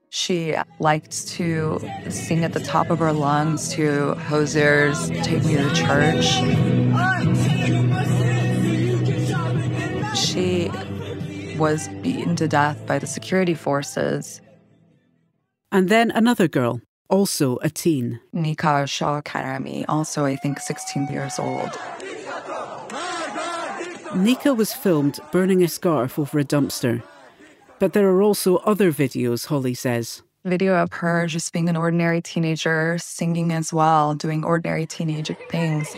She 0.10 0.56
liked 0.80 1.28
to 1.30 1.92
sing 2.10 2.44
at 2.44 2.54
the 2.54 2.60
top 2.60 2.90
of 2.90 3.00
her 3.00 3.12
lungs 3.12 3.70
to 3.74 4.14
Hozier's 4.16 5.10
Take 5.10 5.44
Me 5.44 5.56
to 5.56 5.74
Church. 5.74 6.81
She 10.16 10.70
was 11.58 11.88
beaten 12.02 12.36
to 12.38 12.48
death 12.48 12.86
by 12.86 13.00
the 13.00 13.08
security 13.08 13.54
forces. 13.54 14.42
And 15.72 15.90
then 15.90 16.12
another 16.12 16.48
girl, 16.48 16.82
also 17.10 17.58
a 17.62 17.70
teen. 17.70 18.20
Nika 18.34 18.86
Shakarami, 18.86 19.86
also 19.88 20.26
I 20.26 20.36
think 20.36 20.60
16 20.60 21.08
years 21.08 21.40
old. 21.40 21.78
Nika 24.16 24.54
was 24.54 24.74
filmed 24.74 25.20
burning 25.32 25.64
a 25.64 25.68
scarf 25.70 26.20
over 26.20 26.40
a 26.40 26.44
dumpster. 26.44 27.02
But 27.80 27.94
there 27.94 28.10
are 28.10 28.22
also 28.22 28.58
other 28.58 28.92
videos, 28.92 29.46
Holly 29.46 29.74
says. 29.74 30.22
Video 30.44 30.76
of 30.76 30.92
her 30.94 31.28
just 31.28 31.54
being 31.54 31.70
an 31.70 31.78
ordinary 31.78 32.22
teenager, 32.22 32.98
singing 33.00 33.54
as 33.54 33.72
well, 33.72 34.14
doing 34.16 34.44
ordinary 34.44 34.86
teenage 34.86 35.32
things. 35.50 35.96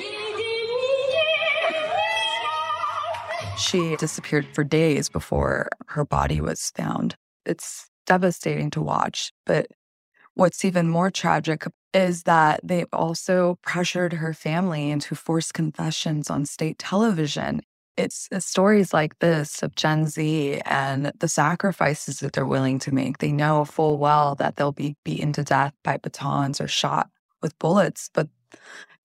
She 3.57 3.95
disappeared 3.95 4.47
for 4.53 4.63
days 4.63 5.09
before 5.09 5.69
her 5.87 6.05
body 6.05 6.41
was 6.41 6.71
found. 6.75 7.15
It's 7.45 7.89
devastating 8.05 8.69
to 8.71 8.81
watch. 8.81 9.31
But 9.45 9.67
what's 10.33 10.65
even 10.65 10.89
more 10.89 11.11
tragic 11.11 11.65
is 11.93 12.23
that 12.23 12.59
they 12.63 12.85
also 12.91 13.59
pressured 13.61 14.13
her 14.13 14.33
family 14.33 14.89
into 14.89 15.15
forced 15.15 15.53
confessions 15.53 16.29
on 16.29 16.45
state 16.45 16.79
television. 16.79 17.61
It's 17.95 18.27
stories 18.39 18.91
like 18.91 19.19
this 19.19 19.61
of 19.61 19.75
Gen 19.75 20.07
Z 20.07 20.61
and 20.65 21.11
the 21.19 21.27
sacrifices 21.27 22.21
that 22.21 22.33
they're 22.33 22.45
willing 22.45 22.79
to 22.79 22.93
make. 22.93 23.19
They 23.19 23.31
know 23.31 23.65
full 23.65 23.99
well 23.99 24.33
that 24.35 24.55
they'll 24.55 24.71
be 24.71 24.95
beaten 25.03 25.31
to 25.33 25.43
death 25.43 25.73
by 25.83 25.97
batons 25.97 26.59
or 26.59 26.67
shot 26.67 27.09
with 27.43 27.57
bullets, 27.59 28.09
but 28.13 28.29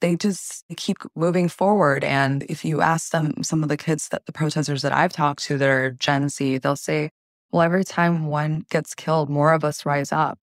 they 0.00 0.16
just 0.16 0.64
keep 0.76 0.98
moving 1.14 1.48
forward. 1.48 2.04
And 2.04 2.44
if 2.44 2.64
you 2.64 2.80
ask 2.80 3.10
them, 3.10 3.42
some 3.42 3.62
of 3.62 3.68
the 3.68 3.76
kids 3.76 4.08
that 4.08 4.26
the 4.26 4.32
protesters 4.32 4.82
that 4.82 4.92
I've 4.92 5.12
talked 5.12 5.42
to 5.44 5.58
that 5.58 5.68
are 5.68 5.90
Gen 5.92 6.28
Z, 6.28 6.58
they'll 6.58 6.76
say, 6.76 7.10
well, 7.50 7.62
every 7.62 7.84
time 7.84 8.26
one 8.26 8.64
gets 8.70 8.94
killed, 8.94 9.30
more 9.30 9.52
of 9.52 9.64
us 9.64 9.86
rise 9.86 10.12
up. 10.12 10.38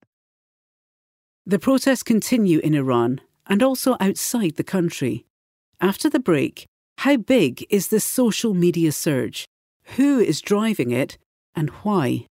The 1.45 1.59
protests 1.59 2.03
continue 2.03 2.59
in 2.59 2.73
Iran 2.73 3.21
and 3.47 3.61
also 3.61 3.95
outside 3.99 4.55
the 4.55 4.63
country. 4.63 5.25
After 5.79 6.09
the 6.09 6.19
break, 6.19 6.65
how 6.99 7.17
big 7.17 7.65
is 7.69 7.89
this 7.89 8.03
social 8.03 8.53
media 8.53 8.91
surge? 8.91 9.45
Who 9.95 10.19
is 10.19 10.41
driving 10.41 10.91
it 10.91 11.17
and 11.55 11.69
why? 11.83 12.25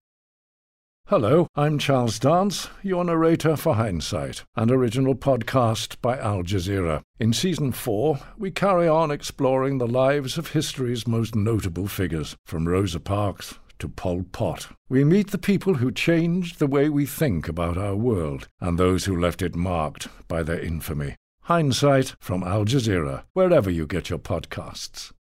Hello, 1.08 1.48
I'm 1.54 1.78
Charles 1.78 2.18
Dance, 2.18 2.70
your 2.82 3.04
narrator 3.04 3.56
for 3.56 3.74
Hindsight, 3.74 4.46
an 4.56 4.70
original 4.70 5.14
podcast 5.14 6.00
by 6.00 6.18
Al 6.18 6.42
Jazeera. 6.42 7.02
In 7.20 7.34
season 7.34 7.72
four, 7.72 8.20
we 8.38 8.50
carry 8.50 8.88
on 8.88 9.10
exploring 9.10 9.76
the 9.76 9.86
lives 9.86 10.38
of 10.38 10.52
history's 10.52 11.06
most 11.06 11.34
notable 11.34 11.88
figures, 11.88 12.36
from 12.46 12.66
Rosa 12.66 13.00
Parks 13.00 13.58
to 13.80 13.88
Pol 13.88 14.24
Pot. 14.32 14.68
We 14.88 15.04
meet 15.04 15.30
the 15.30 15.36
people 15.36 15.74
who 15.74 15.92
changed 15.92 16.58
the 16.58 16.66
way 16.66 16.88
we 16.88 17.04
think 17.04 17.48
about 17.48 17.76
our 17.76 17.94
world 17.94 18.48
and 18.58 18.78
those 18.78 19.04
who 19.04 19.20
left 19.20 19.42
it 19.42 19.54
marked 19.54 20.08
by 20.26 20.42
their 20.42 20.58
infamy. 20.58 21.16
Hindsight 21.42 22.14
from 22.18 22.42
Al 22.42 22.64
Jazeera, 22.64 23.24
wherever 23.34 23.68
you 23.68 23.86
get 23.86 24.08
your 24.08 24.18
podcasts. 24.18 25.12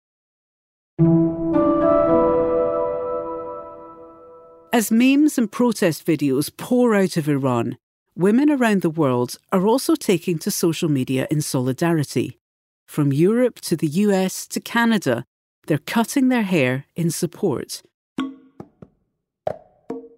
As 4.83 4.91
memes 4.91 5.39
and 5.39 5.49
protest 5.49 6.05
videos 6.05 6.51
pour 6.57 6.93
out 6.93 7.17
of 7.17 7.29
Iran, 7.29 7.79
women 8.17 8.51
around 8.51 8.83
the 8.83 8.91
world 8.91 9.37
are 9.53 9.65
also 9.65 9.95
taking 9.95 10.41
to 10.41 10.51
social 10.51 10.89
media 10.89 11.29
in 11.31 11.41
solidarity. 11.41 12.41
From 12.89 13.13
Europe 13.13 13.61
to 13.61 13.77
the 13.77 13.87
US 13.87 14.45
to 14.49 14.59
Canada, 14.59 15.25
they're 15.69 15.87
cutting 15.87 16.31
their 16.31 16.43
hair 16.43 16.87
in 16.97 17.13
support. 17.13 17.83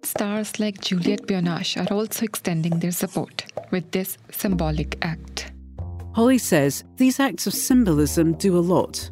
Stars 0.01 0.59
like 0.59 0.81
Juliette 0.81 1.27
Binoche 1.27 1.77
are 1.77 1.93
also 1.93 2.25
extending 2.25 2.79
their 2.79 2.91
support 2.91 3.45
with 3.69 3.91
this 3.91 4.17
symbolic 4.31 4.97
act. 5.03 5.51
Holly 6.15 6.39
says 6.39 6.83
these 6.97 7.19
acts 7.19 7.45
of 7.45 7.53
symbolism 7.53 8.33
do 8.33 8.57
a 8.57 8.65
lot 8.73 9.11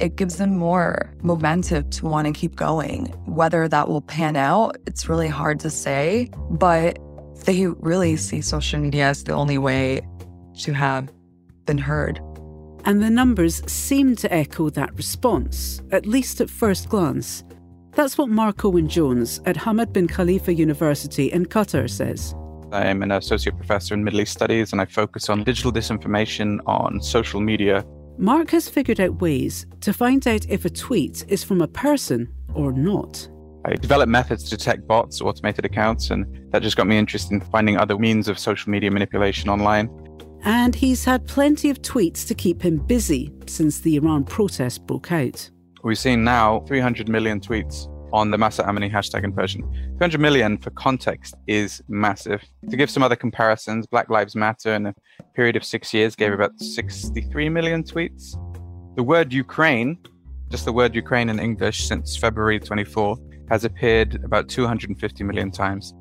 it 0.00 0.16
gives 0.16 0.36
them 0.36 0.56
more 0.56 1.14
momentum 1.22 1.88
to 1.90 2.06
want 2.06 2.26
to 2.26 2.32
keep 2.32 2.56
going. 2.56 3.06
Whether 3.26 3.68
that 3.68 3.88
will 3.88 4.00
pan 4.00 4.36
out, 4.36 4.76
it's 4.86 5.08
really 5.08 5.28
hard 5.28 5.60
to 5.60 5.70
say, 5.70 6.30
but 6.50 6.98
they 7.44 7.66
really 7.66 8.16
see 8.16 8.40
social 8.40 8.80
media 8.80 9.06
as 9.06 9.24
the 9.24 9.32
only 9.32 9.58
way 9.58 10.00
to 10.60 10.72
have 10.72 11.12
been 11.64 11.78
heard. 11.78 12.20
And 12.84 13.02
the 13.02 13.10
numbers 13.10 13.62
seem 13.70 14.16
to 14.16 14.32
echo 14.32 14.70
that 14.70 14.94
response, 14.96 15.80
at 15.92 16.06
least 16.06 16.40
at 16.40 16.50
first 16.50 16.88
glance. 16.88 17.44
That's 17.94 18.18
what 18.18 18.28
Marc 18.28 18.64
Owen 18.64 18.88
Jones 18.88 19.40
at 19.44 19.56
Hamad 19.56 19.92
bin 19.92 20.08
Khalifa 20.08 20.52
University 20.54 21.30
in 21.30 21.46
Qatar 21.46 21.88
says. 21.88 22.34
I 22.72 22.86
am 22.86 23.02
an 23.02 23.12
associate 23.12 23.56
professor 23.56 23.92
in 23.92 24.02
Middle 24.02 24.22
East 24.22 24.32
Studies 24.32 24.72
and 24.72 24.80
I 24.80 24.86
focus 24.86 25.28
on 25.28 25.44
digital 25.44 25.70
disinformation 25.70 26.58
on 26.64 27.00
social 27.02 27.40
media 27.40 27.84
Marc 28.18 28.50
has 28.50 28.68
figured 28.68 29.00
out 29.00 29.20
ways 29.20 29.66
to 29.80 29.92
find 29.92 30.26
out 30.28 30.46
if 30.48 30.64
a 30.64 30.70
tweet 30.70 31.24
is 31.28 31.42
from 31.42 31.60
a 31.60 31.68
person 31.68 32.32
or 32.54 32.72
not. 32.72 33.28
I 33.64 33.74
developed 33.74 34.10
methods 34.10 34.44
to 34.44 34.56
detect 34.56 34.86
bots, 34.86 35.20
automated 35.20 35.64
accounts, 35.64 36.10
and 36.10 36.26
that 36.52 36.62
just 36.62 36.76
got 36.76 36.86
me 36.86 36.98
interested 36.98 37.32
in 37.32 37.40
finding 37.40 37.76
other 37.76 37.96
means 37.96 38.28
of 38.28 38.38
social 38.38 38.70
media 38.70 38.90
manipulation 38.90 39.48
online. 39.48 39.88
And 40.44 40.74
he's 40.74 41.04
had 41.04 41.26
plenty 41.28 41.70
of 41.70 41.80
tweets 41.82 42.26
to 42.26 42.34
keep 42.34 42.62
him 42.62 42.78
busy 42.78 43.32
since 43.46 43.80
the 43.80 43.96
Iran 43.96 44.24
protests 44.24 44.78
broke 44.78 45.12
out. 45.12 45.48
We've 45.84 45.98
seen 45.98 46.24
now 46.24 46.60
300 46.60 47.08
million 47.08 47.40
tweets 47.40 47.88
on 48.12 48.30
the 48.30 48.38
Mahsa 48.38 48.62
Amini 48.64 48.90
hashtag 48.90 49.24
in 49.24 49.32
Persian. 49.32 49.62
200 49.98 50.20
million, 50.20 50.58
for 50.58 50.70
context, 50.70 51.34
is 51.46 51.82
massive. 51.88 52.42
To 52.70 52.76
give 52.76 52.90
some 52.90 53.02
other 53.02 53.16
comparisons, 53.16 53.86
Black 53.86 54.10
Lives 54.10 54.34
Matter 54.36 54.74
in 54.74 54.86
a 54.86 54.94
period 55.34 55.56
of 55.56 55.64
six 55.64 55.92
years 55.94 56.14
gave 56.14 56.32
about 56.32 56.58
63 56.60 57.48
million 57.48 57.82
tweets. 57.82 58.36
The 58.96 59.02
word 59.02 59.32
Ukraine, 59.32 59.98
just 60.50 60.64
the 60.64 60.72
word 60.72 60.94
Ukraine 60.94 61.28
in 61.28 61.38
English 61.38 61.88
since 61.88 62.16
February 62.16 62.60
24, 62.60 63.16
has 63.48 63.64
appeared 63.64 64.22
about 64.24 64.48
250 64.48 65.24
million 65.24 65.50
times. 65.50 65.94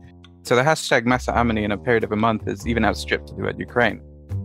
So 0.43 0.55
the 0.55 0.63
hashtag 0.63 1.05
Mahsa 1.05 1.31
Amini 1.31 1.63
in 1.63 1.71
a 1.71 1.77
period 1.77 2.03
of 2.03 2.11
a 2.11 2.15
month 2.15 2.47
is 2.47 2.67
even 2.67 2.83
outstripped 2.83 3.27
to 3.27 3.35
the 3.35 3.43
word 3.43 3.59
Ukraine. 3.59 4.01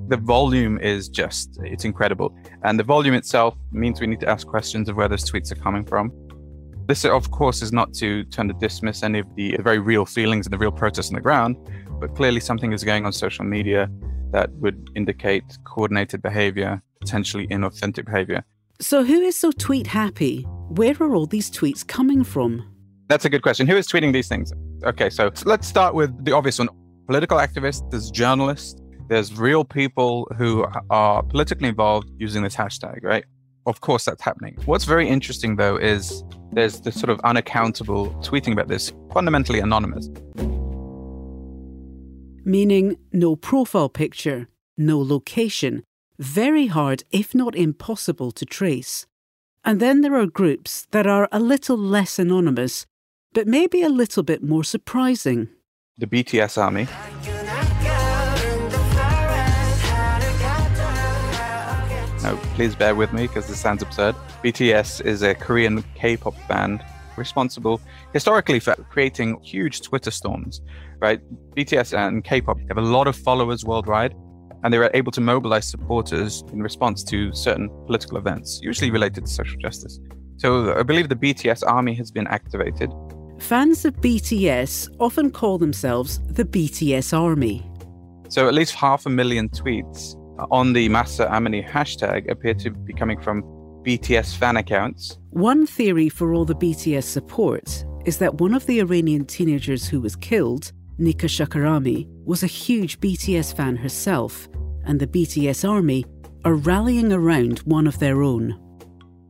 The 0.09 0.17
volume 0.17 0.79
is 0.79 1.09
just, 1.09 1.59
it's 1.65 1.85
incredible. 1.85 2.37
And 2.63 2.79
the 2.79 2.85
volume 2.85 3.15
itself 3.15 3.57
means 3.73 4.01
we 4.01 4.07
need 4.07 4.21
to 4.21 4.29
ask 4.29 4.47
questions 4.47 4.89
of 4.89 4.97
where 4.97 5.09
those 5.09 5.29
tweets 5.29 5.51
are 5.51 5.57
coming 5.57 5.85
from. 5.85 6.13
This, 6.87 7.05
of 7.05 7.33
course, 7.33 7.63
is 7.63 7.73
not 7.73 7.93
to 7.95 8.23
try 8.25 8.47
to 8.47 8.53
dismiss 8.55 9.03
any 9.03 9.19
of 9.19 9.27
the 9.35 9.57
very 9.61 9.79
real 9.79 10.07
feelings 10.07 10.47
and 10.47 10.53
the 10.53 10.59
real 10.59 10.71
protests 10.71 11.09
on 11.09 11.15
the 11.15 11.21
ground, 11.21 11.57
but 12.01 12.15
clearly 12.15 12.39
something 12.39 12.73
is 12.73 12.85
going 12.85 13.05
on 13.05 13.13
social 13.13 13.45
media 13.45 13.91
that 14.31 14.53
would 14.55 14.91
indicate 14.95 15.43
coordinated 15.65 16.23
behavior, 16.23 16.81
potentially 17.01 17.49
inauthentic 17.49 18.05
behavior. 18.05 18.45
So, 18.81 19.03
who 19.03 19.21
is 19.21 19.35
so 19.35 19.51
tweet 19.51 19.89
happy? 19.89 20.43
Where 20.69 20.95
are 21.01 21.15
all 21.15 21.27
these 21.27 21.51
tweets 21.51 21.85
coming 21.85 22.23
from? 22.23 22.63
That's 23.09 23.25
a 23.25 23.31
good 23.31 23.43
question. 23.43 23.67
Who 23.67 23.77
is 23.77 23.89
tweeting 23.89 24.13
these 24.13 24.29
things? 24.29 24.53
Okay, 24.85 25.11
so 25.11 25.33
let's 25.45 25.67
start 25.67 25.95
with 25.95 26.25
the 26.25 26.33
obvious 26.33 26.59
one 26.59 26.69
political 27.07 27.39
activists, 27.39 27.89
there's 27.91 28.11
journalists, 28.11 28.81
there's 29.09 29.37
real 29.37 29.65
people 29.65 30.29
who 30.37 30.67
are 30.91 31.23
politically 31.23 31.69
involved 31.69 32.11
using 32.19 32.43
this 32.43 32.55
hashtag, 32.55 33.03
right? 33.03 33.25
Of 33.67 33.81
course, 33.81 34.05
that's 34.05 34.23
happening. 34.23 34.57
What's 34.65 34.85
very 34.85 35.09
interesting, 35.09 35.57
though, 35.57 35.77
is 35.77 36.23
there's 36.57 36.81
this 36.81 36.99
sort 36.99 37.11
of 37.11 37.21
unaccountable 37.21 38.07
tweeting 38.23 38.53
about 38.53 38.67
this, 38.67 38.91
fundamentally 39.13 39.61
anonymous. 39.61 40.09
Meaning 42.45 42.97
no 43.13 43.37
profile 43.37 43.91
picture, 43.91 44.49
no 44.79 44.99
location, 44.99 45.85
very 46.19 46.69
hard, 46.69 47.05
if 47.11 47.35
not 47.35 47.55
impossible, 47.55 48.33
to 48.33 48.47
trace. 48.47 49.07
And 49.65 49.81
then 49.81 50.01
there 50.01 50.15
are 50.15 50.27
groups 50.27 50.87
that 50.93 51.07
are 51.07 51.29
a 51.31 51.41
little 51.41 51.77
less 51.77 52.19
anonymous, 52.19 52.87
but 53.35 53.47
maybe 53.47 53.83
a 53.83 53.91
little 53.91 54.23
bit 54.23 54.43
more 54.43 54.65
surprising. 54.65 55.49
The 55.99 56.07
BTS 56.07 56.57
Army. 56.57 56.87
Now, 62.27 62.35
please 62.57 62.75
bear 62.75 62.97
with 62.97 63.13
me 63.13 63.29
because 63.29 63.47
this 63.47 63.61
sounds 63.61 63.85
absurd. 63.85 64.17
BTS 64.43 65.01
is 65.05 65.23
a 65.23 65.33
Korean 65.33 65.85
K 65.95 66.17
pop 66.17 66.35
band 66.49 66.85
responsible 67.17 67.81
historically 68.13 68.59
for 68.59 68.75
creating 68.91 69.41
huge 69.45 69.81
Twitter 69.81 70.11
storms, 70.11 70.61
right? 70.99 71.21
BTS 71.57 71.97
and 71.97 72.25
K 72.25 72.41
pop 72.41 72.59
have 72.67 72.79
a 72.79 72.83
lot 72.83 73.07
of 73.07 73.15
followers 73.15 73.65
worldwide, 73.65 74.13
and 74.65 74.75
they 74.75 74.79
were 74.79 74.91
able 74.93 75.13
to 75.13 75.21
mobilize 75.21 75.71
supporters 75.71 76.43
in 76.53 76.61
response 76.61 77.05
to 77.05 77.33
certain 77.33 77.71
political 77.87 78.19
events, 78.19 78.59
usually 78.61 78.91
related 78.91 79.27
to 79.27 79.31
social 79.31 79.57
justice. 79.61 80.01
So 80.39 80.77
I 80.77 80.83
believe 80.83 81.09
the 81.09 81.15
BTS 81.15 81.63
army 81.65 81.95
has 81.95 82.11
been 82.11 82.27
activated. 82.27 82.93
Fans 83.39 83.85
of 83.85 83.95
BTS 84.01 84.89
often 84.99 85.31
call 85.31 85.59
themselves 85.59 86.19
the 86.27 86.45
BTS 86.45 87.17
Army. 87.17 87.65
So 88.29 88.49
at 88.49 88.55
least 88.55 88.75
half 88.75 89.07
a 89.07 89.11
million 89.11 89.49
tweets 89.49 90.17
on 90.51 90.73
the 90.73 90.89
Mahsa 90.89 91.27
Amini 91.27 91.67
hashtag 91.69 92.31
appear 92.31 92.55
to 92.55 92.71
be 92.71 92.93
coming 92.93 93.21
from 93.21 93.43
BTS 93.85 94.37
fan 94.37 94.57
accounts. 94.57 95.19
One 95.31 95.67
theory 95.67 96.09
for 96.09 96.35
all 96.35 96.45
the 96.45 96.55
BTS 96.55 97.05
support 97.05 97.85
is 98.05 98.19
that 98.19 98.41
one 98.41 98.55
of 98.55 98.67
the 98.67 98.81
Iranian 98.81 99.25
teenagers 99.25 99.87
who 99.87 100.01
was 100.01 100.17
killed, 100.17 100.73
Nika 100.99 101.27
Shakarami, 101.27 102.09
was 102.25 102.43
a 102.43 102.49
huge 102.49 103.01
BTS 103.01 103.55
fan 103.55 103.77
herself, 103.77 104.49
and 104.85 105.01
the 105.01 105.07
BTS 105.07 105.69
army 105.69 106.05
are 106.45 106.55
rallying 106.55 107.13
around 107.13 107.59
one 107.61 107.87
of 107.87 107.99
their 107.99 108.23
own. 108.23 108.61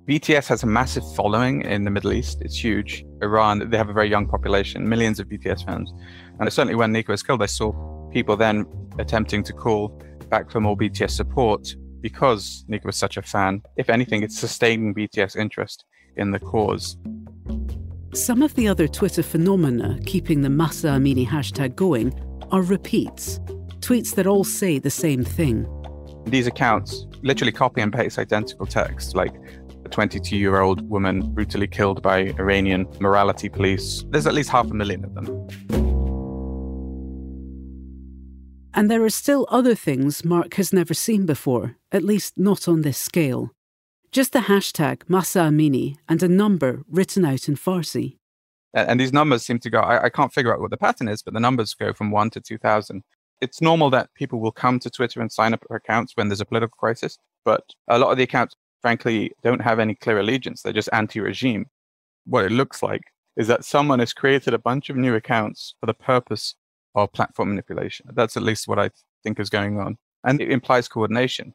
BTS 0.07 0.47
has 0.47 0.63
a 0.63 0.67
massive 0.67 1.03
following 1.15 1.63
in 1.63 1.85
the 1.85 1.91
Middle 1.91 2.13
East. 2.13 2.41
It's 2.41 2.63
huge. 2.63 3.05
Iran, 3.23 3.69
they 3.71 3.77
have 3.77 3.89
a 3.89 3.93
very 3.93 4.09
young 4.09 4.29
population, 4.29 4.89
millions 4.89 5.19
of 5.19 5.27
BTS 5.27 5.65
fans. 5.65 5.93
And 6.39 6.53
certainly 6.53 6.77
when 6.77 6.93
Nika 6.93 7.11
was 7.11 7.23
killed, 7.23 7.43
I 7.43 7.47
saw 7.47 7.73
people 8.13 8.37
then 8.37 8.67
attempting 8.99 9.43
to 9.43 9.53
call 9.53 10.01
back 10.29 10.51
for 10.51 10.61
more 10.61 10.77
BTS 10.77 11.11
support 11.11 11.75
because 12.01 12.65
Nika 12.69 12.87
was 12.87 12.97
such 12.97 13.17
a 13.17 13.23
fan. 13.23 13.63
If 13.77 13.91
anything, 13.91 14.23
it's 14.23 14.39
sustaining 14.39 14.95
BTS 14.95 15.37
interest 15.37 15.85
in 16.17 16.31
the 16.31 16.39
cause. 16.39 16.97
Some 18.15 18.43
of 18.43 18.55
the 18.55 18.69
other 18.69 18.89
Twitter 18.89 19.23
phenomena 19.23 19.99
keeping 20.07 20.43
the 20.43 20.51
Mahsa 20.51 20.89
Amini 20.89 21.27
hashtag 21.27 21.75
going 21.75 22.15
are 22.51 22.63
repeats, 22.63 23.39
tweets 23.81 24.15
that 24.15 24.27
all 24.27 24.45
say 24.45 24.79
the 24.79 24.91
same 24.91 25.25
thing. 25.25 25.67
These 26.27 26.47
accounts 26.47 27.07
literally 27.23 27.53
copy 27.53 27.81
and 27.81 27.93
paste 27.93 28.19
identical 28.19 28.67
text, 28.67 29.15
like 29.15 29.35
a 29.85 29.89
22 29.89 30.37
year 30.37 30.61
old 30.61 30.89
woman 30.89 31.33
brutally 31.35 31.67
killed 31.67 32.03
by 32.03 32.19
Iranian 32.39 32.87
morality 33.01 33.49
police. 33.49 34.05
There's 34.11 34.27
at 34.27 34.35
least 34.35 34.51
half 34.51 34.71
a 34.71 34.75
million 34.75 35.05
of 35.05 35.15
them. 35.15 35.86
And 38.77 38.91
there 38.91 39.03
are 39.05 39.11
still 39.11 39.47
other 39.49 39.75
things 39.75 40.23
Marc 40.23 40.55
has 40.55 40.71
never 40.71 40.93
seen 40.93 41.25
before, 41.25 41.77
at 41.91 42.05
least 42.05 42.35
not 42.37 42.69
on 42.69 42.83
this 42.83 42.99
scale. 42.99 43.51
Just 44.13 44.35
the 44.35 44.41
hashtag 44.41 45.01
Mahsa 45.09 45.39
Amini 45.39 45.97
and 46.11 46.23
a 46.23 46.29
number 46.29 46.83
written 46.87 47.25
out 47.25 47.49
in 47.49 47.57
Farsi. 47.57 48.19
And 48.75 49.01
these 49.01 49.15
numbers 49.15 49.47
seem 49.47 49.59
to 49.61 49.71
go, 49.71 49.81
I, 49.81 50.05
I 50.05 50.09
can't 50.11 50.33
figure 50.33 50.53
out 50.53 50.61
what 50.61 50.71
the 50.71 50.77
pattern 50.77 51.09
is, 51.09 51.23
but 51.23 51.33
the 51.33 51.41
numbers 51.41 51.73
go 51.73 51.95
from 51.95 52.11
1 52.11 52.29
to 52.31 52.41
2,000. 52.43 53.03
It's 53.41 53.63
normal 53.63 53.89
that 53.91 54.13
people 54.15 54.41
will 54.41 54.53
come 54.53 54.79
to 54.81 54.91
Twitter 54.91 55.23
and 55.23 55.33
sign 55.33 55.55
up 55.55 55.65
for 55.67 55.75
accounts 55.75 56.13
when 56.15 56.29
there's 56.29 56.43
a 56.43 56.45
political 56.45 56.77
crisis, 56.79 57.17
but 57.47 57.65
a 57.89 57.99
lot 57.99 58.11
of 58.11 58.19
the 58.19 58.25
accounts, 58.25 58.57
frankly, 58.83 59.33
don't 59.43 59.63
have 59.63 59.79
any 59.79 59.95
clear 59.95 60.19
allegiance. 60.19 60.61
They're 60.61 60.75
just 60.75 60.91
anti 60.93 61.21
regime. 61.21 61.65
What 62.27 62.45
it 62.45 62.53
looks 62.53 62.83
like 62.83 63.05
is 63.39 63.47
that 63.49 63.65
someone 63.65 64.01
has 64.01 64.13
created 64.13 64.53
a 64.53 64.59
bunch 64.59 64.91
of 64.91 64.97
new 64.97 65.15
accounts 65.15 65.75
for 65.81 65.87
the 65.87 65.95
purpose 65.95 66.57
of 66.97 67.13
platform 67.13 67.51
manipulation. 67.51 68.07
That's 68.13 68.37
at 68.37 68.43
least 68.43 68.67
what 68.67 68.79
I 68.79 68.91
think 69.23 69.39
is 69.39 69.51
going 69.51 69.79
on. 69.79 69.99
And 70.25 70.41
it 70.41 70.51
implies 70.51 70.89
coordination. 70.89 71.55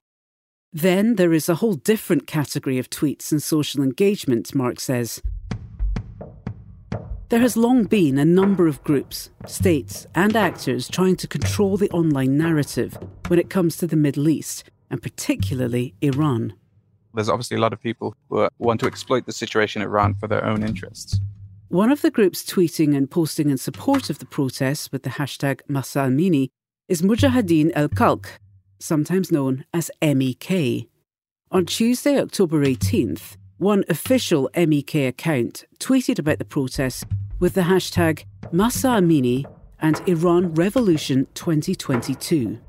Then 0.71 1.15
there 1.15 1.33
is 1.33 1.49
a 1.49 1.55
whole 1.55 1.73
different 1.73 2.27
category 2.27 2.77
of 2.77 2.89
tweets 2.89 3.31
and 3.31 3.43
social 3.43 3.83
engagement, 3.83 4.55
Marc 4.55 4.79
says. 4.79 5.21
There 7.27 7.39
has 7.39 7.57
long 7.57 7.85
been 7.85 8.17
a 8.17 8.25
number 8.25 8.67
of 8.67 8.83
groups, 8.83 9.29
states, 9.47 10.05
and 10.15 10.35
actors 10.35 10.87
trying 10.87 11.15
to 11.17 11.27
control 11.27 11.77
the 11.77 11.89
online 11.91 12.37
narrative 12.37 12.97
when 13.27 13.39
it 13.39 13.49
comes 13.49 13.77
to 13.77 13.87
the 13.87 13.95
Middle 13.95 14.29
East, 14.29 14.69
and 14.89 15.01
particularly 15.01 15.93
Iran. 16.01 16.53
There's 17.13 17.29
obviously 17.29 17.57
a 17.57 17.61
lot 17.61 17.73
of 17.73 17.81
people 17.81 18.15
who 18.29 18.47
want 18.59 18.79
to 18.81 18.85
exploit 18.85 19.25
the 19.25 19.31
situation 19.33 19.81
in 19.81 19.87
Iran 19.87 20.15
for 20.15 20.27
their 20.27 20.45
own 20.45 20.63
interests. 20.63 21.19
One 21.71 21.89
of 21.89 22.01
the 22.01 22.11
groups 22.11 22.43
tweeting 22.43 22.97
and 22.97 23.09
posting 23.09 23.49
in 23.49 23.57
support 23.57 24.09
of 24.09 24.19
the 24.19 24.25
protests 24.25 24.91
with 24.91 25.03
the 25.03 25.09
hashtag 25.11 25.61
Mahsa 25.69 25.99
Amini 25.99 26.49
is 26.89 27.01
Mujahideen 27.01 27.71
al 27.75 27.87
Khalq, 27.87 28.25
sometimes 28.79 29.31
known 29.31 29.63
as 29.73 29.89
MEK. 30.01 30.89
On 31.49 31.65
Tuesday, 31.65 32.19
October 32.19 32.65
18th, 32.65 33.37
one 33.57 33.85
official 33.87 34.49
MEK 34.53 34.95
account 34.95 35.63
tweeted 35.79 36.19
about 36.19 36.39
the 36.39 36.45
protests 36.45 37.05
with 37.39 37.53
the 37.53 37.61
hashtag 37.61 38.25
Mahsa 38.51 38.89
Amini 38.89 39.45
and 39.79 40.01
Iran 40.09 40.53
Revolution 40.53 41.25
2022. 41.35 42.59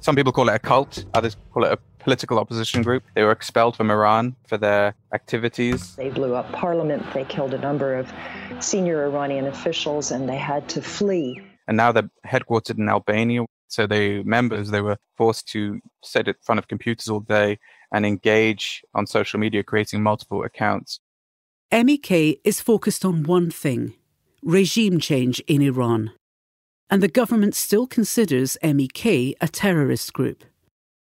Some 0.00 0.16
people 0.16 0.32
call 0.32 0.48
it 0.48 0.56
a 0.56 0.58
cult, 0.58 1.04
others 1.14 1.36
call 1.52 1.62
it 1.62 1.70
a 1.70 1.76
political 2.02 2.38
opposition 2.38 2.82
group. 2.82 3.02
They 3.14 3.22
were 3.22 3.32
expelled 3.32 3.76
from 3.76 3.90
Iran 3.90 4.36
for 4.46 4.58
their 4.58 4.94
activities. 5.14 5.96
They 5.96 6.10
blew 6.10 6.34
up 6.34 6.50
parliament, 6.52 7.02
they 7.14 7.24
killed 7.24 7.54
a 7.54 7.58
number 7.58 7.94
of 7.94 8.12
senior 8.60 9.04
Iranian 9.04 9.46
officials, 9.46 10.10
and 10.10 10.28
they 10.28 10.36
had 10.36 10.68
to 10.70 10.82
flee. 10.82 11.40
And 11.68 11.76
now 11.76 11.92
they're 11.92 12.10
headquartered 12.26 12.78
in 12.78 12.88
Albania. 12.88 13.44
So 13.68 13.86
the 13.86 14.22
members 14.24 14.70
they 14.70 14.82
were 14.82 14.98
forced 15.16 15.48
to 15.48 15.80
sit 16.02 16.28
in 16.28 16.34
front 16.42 16.58
of 16.58 16.68
computers 16.68 17.08
all 17.08 17.20
day 17.20 17.58
and 17.92 18.04
engage 18.04 18.82
on 18.94 19.06
social 19.06 19.40
media, 19.40 19.62
creating 19.62 20.02
multiple 20.02 20.44
accounts. 20.44 21.00
MEK 21.72 22.40
is 22.44 22.60
focused 22.60 23.04
on 23.04 23.22
one 23.22 23.50
thing 23.50 23.94
regime 24.42 24.98
change 24.98 25.40
in 25.46 25.62
Iran. 25.62 26.10
And 26.90 27.02
the 27.02 27.08
government 27.08 27.54
still 27.54 27.86
considers 27.86 28.58
MEK 28.62 29.06
a 29.40 29.48
terrorist 29.48 30.12
group. 30.12 30.44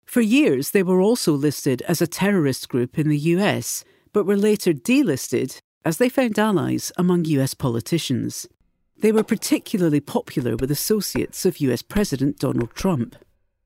For 0.06 0.20
years, 0.20 0.70
they 0.70 0.82
were 0.82 1.00
also 1.00 1.32
listed 1.32 1.82
as 1.82 2.00
a 2.00 2.06
terrorist 2.06 2.68
group 2.68 2.98
in 2.98 3.08
the 3.08 3.18
US, 3.18 3.84
but 4.12 4.24
were 4.24 4.36
later 4.36 4.72
delisted 4.72 5.58
as 5.84 5.98
they 5.98 6.08
found 6.08 6.38
allies 6.38 6.92
among 6.96 7.24
US 7.26 7.54
politicians. 7.54 8.48
They 8.98 9.12
were 9.12 9.24
particularly 9.24 10.00
popular 10.00 10.56
with 10.56 10.70
associates 10.70 11.44
of 11.44 11.60
US 11.60 11.82
President 11.82 12.38
Donald 12.38 12.74
Trump. 12.74 13.16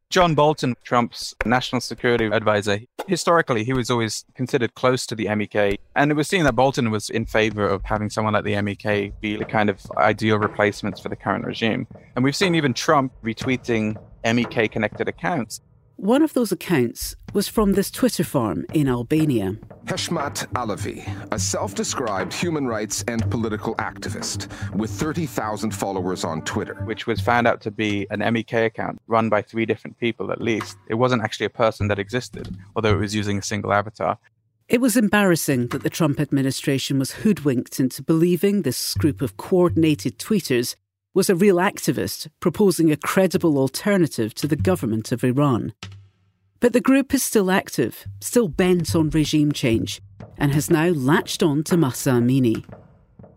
John 0.09 0.35
Bolton, 0.35 0.75
Trump's 0.83 1.37
national 1.47 1.81
security 1.81 2.27
advisor, 2.27 2.81
historically, 3.07 3.63
he 3.63 3.73
was 3.73 3.91
always 3.91 4.25
considered 4.35 4.75
close 4.75 5.07
to 5.07 5.15
the 5.15 5.33
MEK. 5.33 5.79
And 5.95 6.11
it 6.11 6.15
was 6.15 6.27
seen 6.27 6.43
that 6.45 6.57
Bolton 6.57 6.91
was 6.91 7.11
in 7.11 7.27
favor 7.27 7.65
of 7.69 7.85
having 7.85 8.11
someone 8.11 8.35
like 8.35 8.43
the 8.43 8.61
MEK 8.61 9.21
be 9.21 9.37
the 9.37 9.45
kind 9.45 9.71
of 9.71 9.81
ideal 9.99 10.39
replacements 10.39 11.01
for 11.01 11.11
the 11.11 11.17
current 11.17 11.45
regime. 11.45 11.87
And 12.17 12.25
we've 12.25 12.35
seen 12.35 12.57
even 12.57 12.75
Trump 12.75 13.13
retweeting 13.23 13.97
MEK 14.25 14.73
connected 14.73 15.07
accounts. 15.07 15.61
One 16.01 16.23
of 16.23 16.33
those 16.33 16.51
accounts 16.51 17.15
was 17.35 17.47
from 17.47 17.75
this 17.75 17.91
Twitter 17.91 18.25
farm 18.25 18.65
in 18.73 18.89
Albania. 18.89 19.59
Heshmat 19.85 20.47
Alavi, 20.55 21.05
a 21.31 21.39
self 21.39 21.75
described 21.75 22.33
human 22.33 22.67
rights 22.67 23.05
and 23.07 23.31
political 23.31 23.75
activist 23.75 24.49
with 24.75 24.89
30,000 24.89 25.73
followers 25.73 26.25
on 26.25 26.41
Twitter. 26.41 26.77
Which 26.87 27.07
was 27.07 27.21
found 27.21 27.47
out 27.47 27.61
to 27.61 27.71
be 27.71 28.07
an 28.09 28.21
MEK 28.33 28.55
account 28.55 28.99
run 29.09 29.29
by 29.29 29.43
three 29.43 29.67
different 29.67 29.99
people 29.99 30.33
at 30.33 30.41
least. 30.41 30.79
It 30.89 30.95
wasn't 30.95 31.23
actually 31.23 31.45
a 31.45 31.51
person 31.51 31.89
that 31.89 31.99
existed, 31.99 32.57
although 32.75 32.95
it 32.95 33.01
was 33.01 33.15
using 33.15 33.37
a 33.37 33.43
single 33.43 33.75
avatar. 33.75 34.17
It 34.71 34.81
was 34.81 34.97
embarrassing 34.97 35.67
that 35.67 35.83
the 35.83 35.91
Trump 35.91 36.19
administration 36.19 36.99
was 36.99 37.11
hoodwinked 37.11 37.79
into 37.79 38.03
believing 38.03 38.63
this 38.63 38.95
group 38.95 39.21
of 39.21 39.37
coordinated 39.37 40.19
tweeters 40.19 40.77
was 41.13 41.29
a 41.29 41.35
real 41.35 41.57
activist 41.57 42.29
proposing 42.39 42.91
a 42.91 42.97
credible 42.97 43.59
alternative 43.59 44.33
to 44.35 44.47
the 44.47 44.57
government 44.57 45.11
of 45.11 45.25
Iran. 45.25 45.73
But 46.61 46.73
the 46.73 46.81
group 46.81 47.13
is 47.15 47.23
still 47.23 47.51
active, 47.51 48.05
still 48.21 48.47
bent 48.47 48.95
on 48.95 49.11
regime 49.11 49.51
change, 49.51 50.01
and 50.39 50.53
has 50.53 50.71
now 50.71 50.89
latched 50.89 51.43
on 51.43 51.65
to 51.65 51.77
Mahsa 51.77 52.11
Amini. 52.11 52.65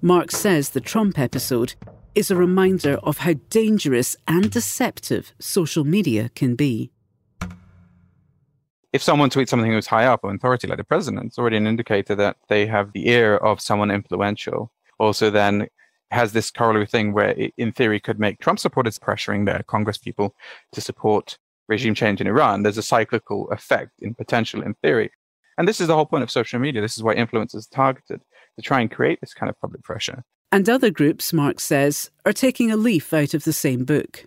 Marc 0.01 0.31
says 0.31 0.69
the 0.69 0.81
Trump 0.81 1.17
episode 1.17 1.73
is 2.13 2.29
a 2.29 2.35
reminder 2.35 2.99
of 3.01 3.19
how 3.19 3.33
dangerous 3.49 4.15
and 4.27 4.51
deceptive 4.51 5.33
social 5.39 5.83
media 5.83 6.29
can 6.35 6.55
be. 6.55 6.91
If 8.91 9.01
someone 9.01 9.31
tweets 9.31 9.49
something 9.49 9.71
who's 9.71 9.87
high 9.87 10.05
up 10.05 10.19
or 10.23 10.31
authority, 10.31 10.67
like 10.67 10.77
the 10.77 10.83
president, 10.83 11.25
it's 11.25 11.39
already 11.39 11.57
an 11.57 11.65
indicator 11.65 12.13
that 12.15 12.37
they 12.49 12.67
have 12.67 12.91
the 12.91 13.09
ear 13.09 13.37
of 13.37 13.59
someone 13.59 13.89
influential. 13.89 14.71
Also, 14.99 15.31
then 15.31 15.67
has 16.13 16.33
this 16.33 16.51
corollary 16.51 16.85
thing 16.85 17.13
where 17.13 17.31
it, 17.31 17.53
in 17.57 17.71
theory 17.71 17.99
could 17.99 18.19
make 18.19 18.39
Trump 18.39 18.59
supporters 18.59 18.99
pressuring 18.99 19.45
their 19.45 19.63
Congress 19.67 19.97
people 19.97 20.35
to 20.71 20.81
support 20.81 21.37
regime 21.67 21.95
change 21.95 22.21
in 22.21 22.27
Iran. 22.27 22.63
There's 22.63 22.77
a 22.77 22.83
cyclical 22.83 23.49
effect 23.51 23.91
in 23.99 24.13
potential 24.13 24.61
in 24.61 24.75
theory. 24.75 25.11
And 25.57 25.67
this 25.67 25.79
is 25.79 25.87
the 25.87 25.95
whole 25.95 26.05
point 26.05 26.23
of 26.23 26.31
social 26.31 26.59
media. 26.59 26.81
This 26.81 26.97
is 26.97 27.03
why 27.03 27.15
influencers 27.15 27.67
are 27.67 27.75
targeted 27.75 28.21
to 28.55 28.61
try 28.61 28.81
and 28.81 28.91
create 28.91 29.19
this 29.21 29.33
kind 29.33 29.49
of 29.49 29.59
public 29.59 29.83
pressure. 29.83 30.23
And 30.51 30.69
other 30.69 30.91
groups, 30.91 31.33
Marc 31.33 31.59
says, 31.59 32.11
are 32.25 32.33
taking 32.33 32.71
a 32.71 32.77
leaf 32.77 33.13
out 33.13 33.33
of 33.33 33.43
the 33.43 33.53
same 33.53 33.85
book. 33.85 34.25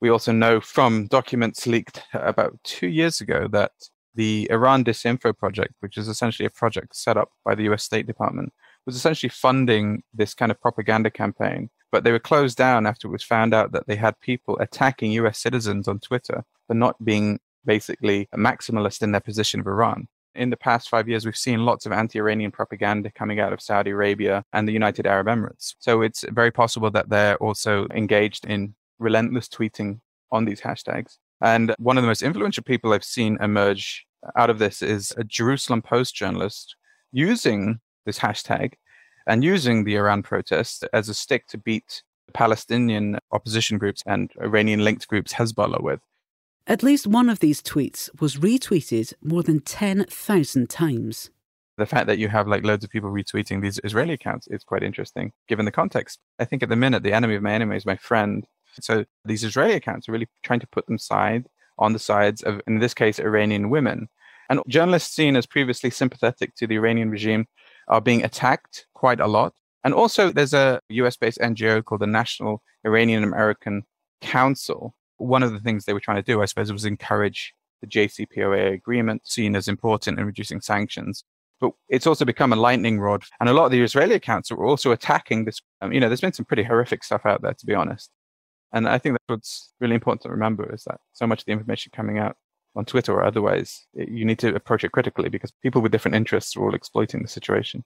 We 0.00 0.08
also 0.08 0.32
know 0.32 0.60
from 0.60 1.06
documents 1.06 1.66
leaked 1.66 2.02
about 2.12 2.58
two 2.62 2.88
years 2.88 3.20
ago 3.20 3.48
that 3.52 3.72
the 4.14 4.48
Iran 4.50 4.84
Disinfo 4.84 5.36
Project, 5.36 5.74
which 5.80 5.96
is 5.96 6.08
essentially 6.08 6.46
a 6.46 6.50
project 6.50 6.94
set 6.94 7.16
up 7.16 7.30
by 7.44 7.54
the 7.54 7.64
US 7.72 7.82
State 7.82 8.06
Department, 8.06 8.52
was 8.86 8.96
essentially 8.96 9.30
funding 9.30 10.02
this 10.12 10.34
kind 10.34 10.50
of 10.50 10.60
propaganda 10.60 11.10
campaign. 11.10 11.70
But 11.90 12.04
they 12.04 12.12
were 12.12 12.18
closed 12.18 12.56
down 12.56 12.86
after 12.86 13.08
it 13.08 13.12
was 13.12 13.22
found 13.22 13.54
out 13.54 13.72
that 13.72 13.86
they 13.86 13.96
had 13.96 14.18
people 14.20 14.58
attacking 14.58 15.12
US 15.12 15.38
citizens 15.38 15.86
on 15.86 16.00
Twitter 16.00 16.44
for 16.66 16.74
not 16.74 17.02
being 17.04 17.38
basically 17.64 18.28
a 18.32 18.36
maximalist 18.36 19.02
in 19.02 19.12
their 19.12 19.20
position 19.20 19.60
of 19.60 19.66
Iran. 19.66 20.08
In 20.34 20.50
the 20.50 20.56
past 20.56 20.88
five 20.88 21.08
years, 21.08 21.24
we've 21.24 21.36
seen 21.36 21.64
lots 21.64 21.86
of 21.86 21.92
anti 21.92 22.18
Iranian 22.18 22.50
propaganda 22.50 23.10
coming 23.12 23.38
out 23.38 23.52
of 23.52 23.62
Saudi 23.62 23.92
Arabia 23.92 24.44
and 24.52 24.66
the 24.66 24.72
United 24.72 25.06
Arab 25.06 25.28
Emirates. 25.28 25.74
So 25.78 26.02
it's 26.02 26.24
very 26.30 26.50
possible 26.50 26.90
that 26.90 27.08
they're 27.08 27.36
also 27.36 27.86
engaged 27.94 28.44
in 28.44 28.74
relentless 28.98 29.48
tweeting 29.48 30.00
on 30.32 30.44
these 30.44 30.60
hashtags. 30.60 31.18
And 31.40 31.74
one 31.78 31.96
of 31.96 32.02
the 32.02 32.08
most 32.08 32.22
influential 32.22 32.64
people 32.64 32.92
I've 32.92 33.04
seen 33.04 33.38
emerge 33.40 34.06
out 34.36 34.50
of 34.50 34.58
this 34.58 34.82
is 34.82 35.12
a 35.16 35.24
Jerusalem 35.24 35.82
Post 35.82 36.14
journalist 36.14 36.76
using 37.12 37.80
this 38.04 38.18
hashtag 38.18 38.74
and 39.26 39.42
using 39.42 39.84
the 39.84 39.96
Iran 39.96 40.22
protest 40.22 40.84
as 40.92 41.08
a 41.08 41.14
stick 41.14 41.46
to 41.48 41.58
beat 41.58 42.02
Palestinian 42.32 43.18
opposition 43.32 43.78
groups 43.78 44.02
and 44.06 44.30
Iranian 44.40 44.84
linked 44.84 45.08
groups 45.08 45.34
Hezbollah 45.34 45.82
with. 45.82 46.00
At 46.66 46.82
least 46.82 47.06
one 47.06 47.28
of 47.28 47.40
these 47.40 47.62
tweets 47.62 48.08
was 48.20 48.36
retweeted 48.36 49.12
more 49.22 49.42
than 49.42 49.60
10,000 49.60 50.70
times. 50.70 51.30
The 51.76 51.86
fact 51.86 52.06
that 52.06 52.18
you 52.18 52.28
have 52.28 52.48
like 52.48 52.64
loads 52.64 52.84
of 52.84 52.90
people 52.90 53.10
retweeting 53.10 53.60
these 53.60 53.80
Israeli 53.84 54.14
accounts 54.14 54.46
is 54.48 54.64
quite 54.64 54.82
interesting 54.82 55.32
given 55.48 55.64
the 55.64 55.72
context. 55.72 56.20
I 56.38 56.44
think 56.44 56.62
at 56.62 56.68
the 56.68 56.76
minute, 56.76 57.02
the 57.02 57.12
enemy 57.12 57.34
of 57.34 57.42
my 57.42 57.52
enemy 57.52 57.76
is 57.76 57.84
my 57.84 57.96
friend. 57.96 58.46
So 58.80 59.04
these 59.24 59.44
Israeli 59.44 59.74
accounts 59.74 60.08
are 60.08 60.12
really 60.12 60.28
trying 60.42 60.60
to 60.60 60.66
put 60.68 60.86
them 60.86 60.98
side 60.98 61.46
on 61.78 61.92
the 61.92 61.98
sides 61.98 62.42
of, 62.42 62.60
in 62.66 62.78
this 62.78 62.94
case, 62.94 63.18
Iranian 63.18 63.70
women. 63.70 64.08
And 64.48 64.60
journalists 64.68 65.14
seen 65.14 65.36
as 65.36 65.46
previously 65.46 65.90
sympathetic 65.90 66.54
to 66.56 66.66
the 66.66 66.76
Iranian 66.76 67.10
regime 67.10 67.46
are 67.88 68.00
being 68.00 68.24
attacked 68.24 68.86
quite 68.94 69.20
a 69.20 69.26
lot. 69.26 69.54
And 69.84 69.92
also, 69.92 70.32
there's 70.32 70.54
a 70.54 70.80
US 70.88 71.16
based 71.16 71.38
NGO 71.38 71.84
called 71.84 72.00
the 72.00 72.06
National 72.06 72.62
Iranian 72.84 73.22
American 73.22 73.82
Council. 74.20 74.94
One 75.18 75.42
of 75.42 75.52
the 75.52 75.60
things 75.60 75.84
they 75.84 75.92
were 75.92 76.00
trying 76.00 76.22
to 76.22 76.22
do, 76.22 76.42
I 76.42 76.46
suppose, 76.46 76.72
was 76.72 76.84
encourage 76.84 77.54
the 77.80 77.86
JCPOA 77.86 78.72
agreement, 78.72 79.22
seen 79.26 79.54
as 79.54 79.68
important 79.68 80.18
in 80.18 80.24
reducing 80.24 80.60
sanctions. 80.60 81.22
But 81.60 81.72
it's 81.88 82.06
also 82.06 82.24
become 82.24 82.52
a 82.52 82.56
lightning 82.56 82.98
rod. 82.98 83.24
And 83.40 83.48
a 83.48 83.52
lot 83.52 83.66
of 83.66 83.70
the 83.70 83.82
Israeli 83.82 84.14
accounts 84.14 84.50
are 84.50 84.64
also 84.64 84.90
attacking 84.90 85.44
this. 85.44 85.60
Um, 85.80 85.92
you 85.92 86.00
know, 86.00 86.08
there's 86.08 86.20
been 86.20 86.32
some 86.32 86.46
pretty 86.46 86.64
horrific 86.64 87.04
stuff 87.04 87.26
out 87.26 87.42
there, 87.42 87.54
to 87.54 87.66
be 87.66 87.74
honest. 87.74 88.10
And 88.72 88.88
I 88.88 88.98
think 88.98 89.14
that's 89.14 89.28
what's 89.28 89.72
really 89.80 89.94
important 89.94 90.22
to 90.22 90.30
remember 90.30 90.72
is 90.74 90.82
that 90.84 90.98
so 91.12 91.26
much 91.26 91.40
of 91.40 91.44
the 91.44 91.52
information 91.52 91.92
coming 91.94 92.18
out 92.18 92.36
on 92.76 92.84
Twitter 92.84 93.12
or 93.12 93.24
otherwise, 93.24 93.86
it, 93.94 94.08
you 94.08 94.24
need 94.24 94.38
to 94.40 94.54
approach 94.54 94.84
it 94.84 94.92
critically 94.92 95.28
because 95.28 95.52
people 95.62 95.80
with 95.80 95.92
different 95.92 96.16
interests 96.16 96.56
are 96.56 96.64
all 96.64 96.74
exploiting 96.74 97.22
the 97.22 97.28
situation. 97.28 97.84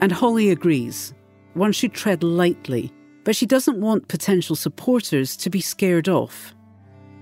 And 0.00 0.10
Holly 0.10 0.50
agrees. 0.50 1.14
One 1.54 1.72
should 1.72 1.92
tread 1.92 2.22
lightly, 2.22 2.92
but 3.24 3.36
she 3.36 3.46
doesn't 3.46 3.80
want 3.80 4.08
potential 4.08 4.56
supporters 4.56 5.36
to 5.36 5.50
be 5.50 5.60
scared 5.60 6.08
off. 6.08 6.54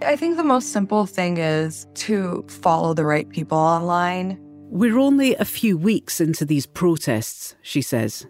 I 0.03 0.17
think 0.17 0.39
the 0.39 0.45
most 0.45 0.73
simple 0.73 1.05
thing 1.05 1.37
is 1.37 1.87
to 1.95 2.43
follow 2.49 2.95
the 2.95 3.05
right 3.05 3.29
people 3.29 3.59
online. 3.59 4.39
We're 4.71 4.99
only 4.99 5.35
a 5.35 5.45
few 5.45 5.77
weeks 5.77 6.23
into 6.23 6.47
these 6.47 6.65
protests, 6.65 7.55
she 7.61 7.83
says. 7.83 8.27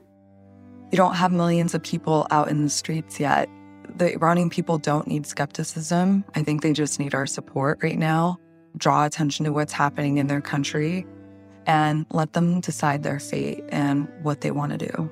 You 0.90 0.96
don't 0.96 1.14
have 1.14 1.30
millions 1.30 1.74
of 1.74 1.84
people 1.84 2.26
out 2.32 2.48
in 2.48 2.64
the 2.64 2.70
streets 2.70 3.20
yet. 3.20 3.48
The 4.00 4.14
Iranian 4.14 4.48
people 4.48 4.78
don't 4.78 5.06
need 5.06 5.26
skepticism. 5.26 6.24
I 6.34 6.42
think 6.42 6.62
they 6.62 6.72
just 6.72 6.98
need 6.98 7.14
our 7.14 7.26
support 7.26 7.80
right 7.82 7.98
now. 7.98 8.38
Draw 8.78 9.04
attention 9.04 9.44
to 9.44 9.52
what's 9.52 9.74
happening 9.74 10.16
in 10.16 10.26
their 10.26 10.40
country 10.40 11.06
and 11.66 12.06
let 12.10 12.32
them 12.32 12.62
decide 12.62 13.02
their 13.02 13.20
fate 13.20 13.62
and 13.68 14.08
what 14.22 14.40
they 14.40 14.52
want 14.52 14.72
to 14.72 14.78
do. 14.78 15.10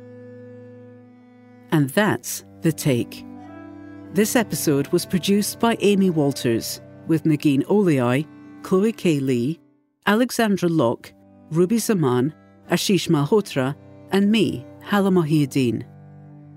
And 1.70 1.90
that's 1.90 2.46
The 2.62 2.72
Take. 2.72 3.26
This 4.14 4.34
episode 4.34 4.88
was 4.88 5.04
produced 5.04 5.60
by 5.60 5.76
Amy 5.80 6.08
Walters 6.08 6.80
with 7.08 7.24
Negin 7.24 7.66
Owliaei, 7.66 8.26
Chloe 8.62 8.92
K. 8.92 9.20
Li, 9.20 9.60
Alexandra 10.06 10.70
Locke, 10.70 11.12
Ruby 11.50 11.76
Zaman, 11.76 12.32
Ashish 12.70 13.10
Malhotra, 13.10 13.76
and 14.12 14.32
me, 14.32 14.64
Halla 14.80 15.10
Mohieddeen. 15.10 15.84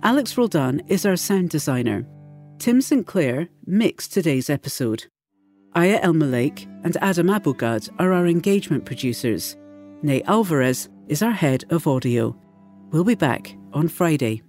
Alex 0.01 0.37
Roldan 0.37 0.81
is 0.87 1.05
our 1.05 1.17
sound 1.17 1.49
designer. 1.49 2.07
Tim 2.61 2.79
St. 2.79 3.07
Clair 3.07 3.49
mixed 3.65 4.13
today's 4.13 4.47
episode. 4.47 5.05
Aya 5.73 5.99
Elmileik 6.01 6.67
and 6.83 6.95
Adam 7.01 7.25
Abou-Gad 7.25 7.89
are 7.97 8.13
our 8.13 8.27
engagement 8.27 8.85
producers. 8.85 9.57
Ney 10.03 10.21
Alvarez 10.25 10.87
is 11.07 11.23
our 11.23 11.31
head 11.31 11.63
of 11.71 11.87
audio. 11.87 12.37
We'll 12.91 13.03
be 13.03 13.15
back 13.15 13.57
on 13.73 13.87
Friday. 13.87 14.43